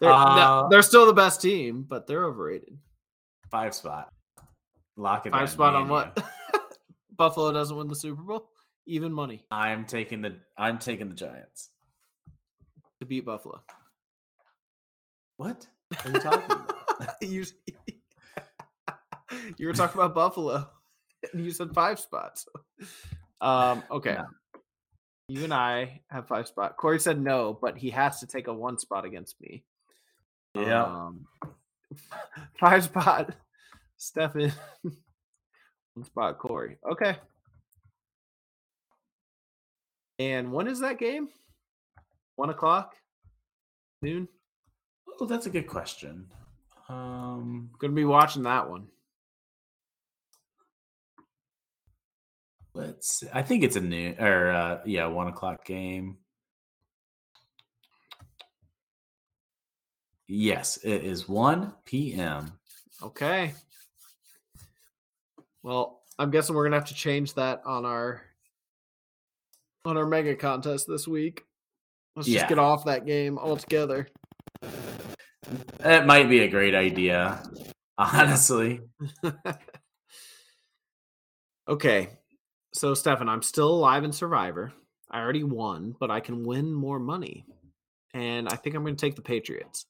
They're, 0.00 0.08
no, 0.08 0.12
Uh, 0.12 0.68
they're 0.68 0.80
still 0.82 1.04
the 1.04 1.12
best 1.12 1.42
team, 1.42 1.84
but 1.86 2.06
they're 2.06 2.24
overrated. 2.24 2.78
five 3.50 3.74
spot. 3.74 4.10
Lock 4.96 5.26
it 5.26 5.32
Five 5.32 5.50
spot 5.50 5.74
on 5.74 5.88
what? 5.88 6.16
Buffalo 7.16 7.52
doesn't 7.52 7.76
win 7.76 7.88
the 7.88 7.94
Super 7.94 8.22
Bowl. 8.22 8.48
Even 8.86 9.12
money 9.12 9.44
I'm 9.50 9.84
taking 9.84 10.22
the 10.22 10.36
I'm 10.58 10.78
taking 10.78 11.08
the 11.08 11.14
Giants. 11.14 11.70
to 13.00 13.06
beat 13.06 13.24
Buffalo. 13.24 13.62
What 15.36 15.66
are 16.04 16.10
you 16.10 16.18
talking 16.18 16.44
about? 16.44 16.74
you, 17.20 17.44
you 19.56 19.66
were 19.66 19.72
talking 19.72 20.00
about 20.00 20.14
Buffalo. 20.14 20.68
and 21.32 21.44
You 21.44 21.50
said 21.52 21.72
five 21.74 21.98
spots. 21.98 22.46
Um, 23.40 23.82
okay. 23.90 24.14
No. 24.14 24.26
You 25.28 25.44
and 25.44 25.54
I 25.54 26.02
have 26.10 26.28
five 26.28 26.46
spot. 26.46 26.76
Corey 26.76 27.00
said 27.00 27.20
no, 27.20 27.58
but 27.60 27.78
he 27.78 27.90
has 27.90 28.20
to 28.20 28.26
take 28.26 28.48
a 28.48 28.52
one 28.52 28.78
spot 28.78 29.04
against 29.04 29.40
me. 29.40 29.64
Yeah. 30.54 30.84
Um, 30.84 31.26
five 32.60 32.84
spot. 32.84 33.34
Stephan. 33.96 34.52
One 35.94 36.04
spot. 36.04 36.38
Corey. 36.38 36.78
Okay. 36.90 37.16
And 40.18 40.52
when 40.52 40.68
is 40.68 40.80
that 40.80 40.98
game? 40.98 41.28
One 42.36 42.50
o'clock? 42.50 42.94
Noon? 44.02 44.28
Oh, 45.20 45.26
that's 45.26 45.46
a 45.46 45.50
good 45.50 45.66
question. 45.66 46.26
Um, 46.88 47.70
Gonna 47.78 47.92
be 47.92 48.04
watching 48.04 48.42
that 48.44 48.68
one. 48.68 48.88
let's. 52.74 53.20
See. 53.20 53.28
I 53.32 53.42
think 53.42 53.62
it's 53.62 53.76
a 53.76 53.80
new 53.80 54.14
or 54.18 54.50
uh, 54.50 54.78
yeah, 54.84 55.06
one 55.06 55.28
o'clock 55.28 55.64
game. 55.64 56.18
Yes, 60.28 60.78
it 60.82 61.04
is 61.04 61.28
one 61.28 61.74
p.m. 61.84 62.52
Okay. 63.02 63.54
Well, 65.62 66.02
I'm 66.18 66.30
guessing 66.30 66.54
we're 66.54 66.64
gonna 66.64 66.76
have 66.76 66.88
to 66.88 66.94
change 66.94 67.34
that 67.34 67.62
on 67.64 67.84
our 67.84 68.22
on 69.84 69.96
our 69.96 70.06
mega 70.06 70.36
contest 70.36 70.86
this 70.88 71.08
week. 71.08 71.44
Let's 72.16 72.28
Yeah. 72.28 72.40
just 72.40 72.48
get 72.48 72.58
off 72.58 72.84
that 72.84 73.06
game 73.06 73.38
altogether. 73.38 74.08
That 75.78 76.06
might 76.06 76.28
be 76.28 76.40
a 76.40 76.48
great 76.48 76.74
idea, 76.74 77.42
honestly. 77.98 78.80
okay. 81.68 82.10
So 82.74 82.94
Stephan, 82.94 83.28
I'm 83.28 83.42
still 83.42 83.68
alive 83.68 84.04
in 84.04 84.12
Survivor. 84.12 84.72
I 85.10 85.20
already 85.20 85.44
won, 85.44 85.94
but 85.98 86.10
I 86.10 86.20
can 86.20 86.44
win 86.44 86.72
more 86.72 86.98
money. 86.98 87.44
And 88.14 88.48
I 88.48 88.56
think 88.56 88.76
I'm 88.76 88.84
gonna 88.84 88.96
take 88.96 89.16
the 89.16 89.22
Patriots. 89.22 89.86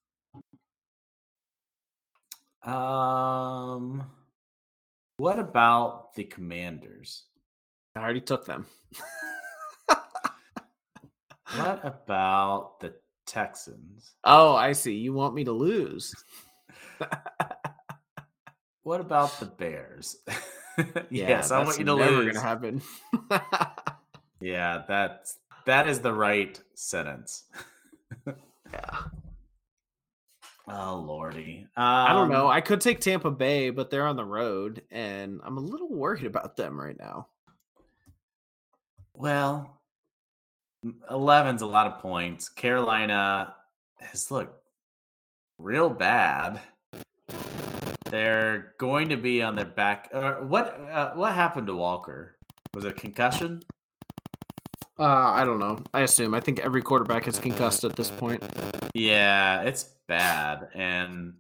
Um, 2.62 4.04
what 5.16 5.38
about 5.38 6.14
the 6.14 6.24
Commanders? 6.24 7.24
I 7.96 8.00
already 8.00 8.20
took 8.20 8.46
them. 8.46 8.66
What 11.56 11.80
about 11.84 12.80
the 12.80 12.94
Texans? 13.26 14.14
oh, 14.24 14.54
I 14.54 14.72
see. 14.72 14.94
You 14.94 15.12
want 15.12 15.34
me 15.34 15.44
to 15.44 15.52
lose. 15.52 16.14
What 18.84 19.00
about 19.00 19.38
the 19.38 19.46
Bears? 19.46 20.16
Yeah, 21.10 21.28
yes, 21.28 21.50
I 21.50 21.62
want 21.62 21.78
you 21.78 21.84
to 21.84 21.96
never 21.96 22.10
lose. 22.10 22.32
gonna 22.32 22.48
happen. 22.48 22.80
Yeah, 24.40 24.84
that's 24.88 25.36
that 25.66 25.86
is 25.86 26.00
the 26.00 26.14
right 26.14 26.58
sentence. 26.74 27.44
yeah. 28.72 28.98
Oh 30.74 31.04
lordy, 31.06 31.66
I 31.76 32.14
don't 32.14 32.30
know. 32.30 32.46
Um, 32.46 32.52
I 32.52 32.62
could 32.62 32.80
take 32.80 33.00
Tampa 33.00 33.30
Bay, 33.30 33.68
but 33.68 33.90
they're 33.90 34.06
on 34.06 34.16
the 34.16 34.24
road, 34.24 34.82
and 34.90 35.40
I'm 35.44 35.58
a 35.58 35.60
little 35.60 35.90
worried 35.90 36.24
about 36.24 36.56
them 36.56 36.80
right 36.80 36.98
now. 36.98 37.28
Well, 39.14 39.82
11's 41.10 41.60
a 41.60 41.66
lot 41.66 41.88
of 41.88 41.98
points. 41.98 42.48
Carolina 42.48 43.54
has 44.00 44.30
looked 44.30 44.54
real 45.58 45.90
bad. 45.90 46.60
They're 48.10 48.74
going 48.78 49.10
to 49.10 49.16
be 49.16 49.42
on 49.42 49.56
their 49.56 49.66
back. 49.66 50.08
Uh, 50.12 50.34
what 50.36 50.80
uh, 50.90 51.12
what 51.12 51.34
happened 51.34 51.66
to 51.66 51.74
Walker? 51.74 52.36
Was 52.74 52.84
it 52.86 52.92
a 52.92 52.94
concussion? 52.94 53.62
Uh, 54.98 55.04
I 55.04 55.44
don't 55.44 55.58
know. 55.58 55.82
I 55.92 56.00
assume. 56.00 56.34
I 56.34 56.40
think 56.40 56.60
every 56.60 56.82
quarterback 56.82 57.26
is 57.28 57.38
concussed 57.38 57.84
at 57.84 57.96
this 57.96 58.10
point. 58.10 58.42
Yeah, 58.94 59.62
it's 59.62 59.86
bad, 60.12 60.68
and 60.74 61.34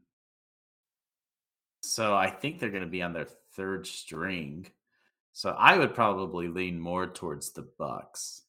so 1.82 2.14
I 2.14 2.30
think 2.30 2.58
they're 2.58 2.70
going 2.70 2.84
to 2.84 2.88
be 2.88 3.02
on 3.02 3.12
their 3.12 3.26
third 3.54 3.86
string. 3.86 4.66
So 5.32 5.50
I 5.50 5.76
would 5.76 5.94
probably 5.94 6.48
lean 6.48 6.78
more 6.80 7.06
towards 7.06 7.52
the 7.52 7.68
Bucks, 7.78 8.42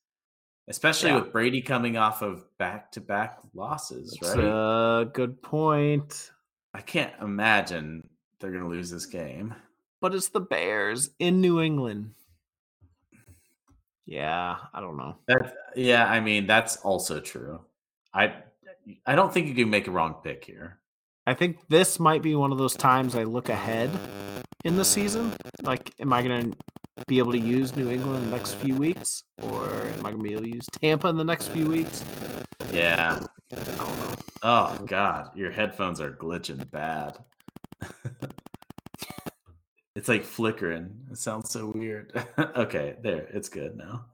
especially 0.67 1.09
Yeah. 1.09 1.19
with 1.19 1.32
Brady 1.32 1.61
coming 1.61 1.97
off 1.97 2.21
of 2.21 2.45
back-to-back 2.57 3.39
losses. 3.53 4.17
That's 4.21 4.36
right? 4.38 4.45
a 4.45 5.05
good 5.05 5.41
point. 5.41 6.32
I 6.74 6.82
can't 6.82 7.13
imagine 7.21 8.07
they're 8.39 8.51
going 8.51 8.63
to 8.63 8.69
lose 8.69 8.89
this 8.89 9.05
game. 9.05 9.53
But 9.99 10.13
it's 10.15 10.30
the 10.30 10.41
Bears 10.41 11.09
in 11.19 11.41
New 11.41 11.61
England. 11.61 12.13
Yeah, 14.05 14.57
I 14.74 14.82
don't 14.82 14.97
know. 14.97 15.15
That, 15.28 15.55
yeah, 15.76 16.05
I 16.05 16.19
mean 16.19 16.45
that's 16.45 16.76
also 16.78 17.19
true. 17.21 17.61
I 18.13 18.34
I 19.06 19.16
don't 19.16 19.34
think 19.34 19.48
you 19.48 19.56
can 19.56 19.70
make 19.70 19.88
a 19.88 19.92
wrong 19.92 20.16
pick 20.24 20.46
here. 20.46 20.80
I 21.26 21.34
think 21.34 21.68
this 21.70 22.00
might 22.00 22.22
be 22.22 22.36
one 22.36 22.52
of 22.52 22.58
those 22.58 22.76
times 22.76 23.16
I 23.16 23.24
look 23.24 23.50
ahead 23.50 23.90
in 24.66 24.76
the 24.76 24.86
season. 24.86 25.34
Like, 25.62 25.94
am 26.00 26.12
I 26.12 26.22
going 26.22 26.52
to 26.52 26.58
be 27.08 27.20
able 27.20 27.32
to 27.32 27.40
use 27.40 27.76
New 27.76 27.90
England 27.90 28.24
in 28.24 28.30
the 28.30 28.38
next 28.38 28.56
few 28.56 28.76
weeks? 28.76 29.24
Or 29.42 29.66
am 29.66 30.00
I 30.00 30.12
going 30.12 30.18
to 30.18 30.24
be 30.24 30.34
able 30.34 30.44
to 30.44 30.50
use 30.50 30.66
Tampa 30.82 31.08
in 31.08 31.18
the 31.18 31.24
next 31.24 31.48
few 31.50 31.68
weeks? 31.68 32.04
Yeah. 32.72 33.20
I 33.52 33.56
don't 33.56 33.80
oh, 33.80 33.86
know. 33.86 34.16
Oh 34.44 34.78
God, 34.86 35.32
your 35.36 35.52
headphones 35.52 36.02
are 36.02 36.12
glitching 36.12 36.70
bad. 36.70 37.18
it's 39.96 40.10
like 40.10 40.26
flickering. 40.26 40.90
It 41.12 41.18
sounds 41.18 41.50
so 41.50 41.72
weird. 41.74 42.12
okay, 42.58 42.96
there. 43.02 43.28
It's 43.34 43.50
good 43.50 43.78
now. 43.78 44.06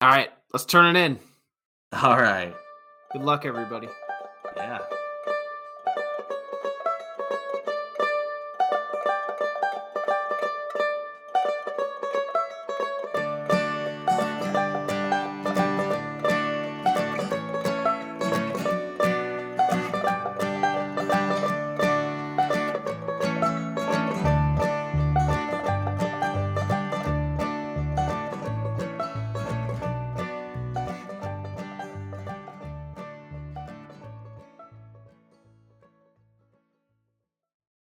All 0.00 0.08
right, 0.08 0.30
let's 0.52 0.64
turn 0.64 0.96
it 0.96 0.98
in. 0.98 1.18
All 1.92 2.18
right. 2.18 2.54
Good 3.12 3.22
luck, 3.22 3.44
everybody. 3.44 3.88
Yeah. 4.56 4.78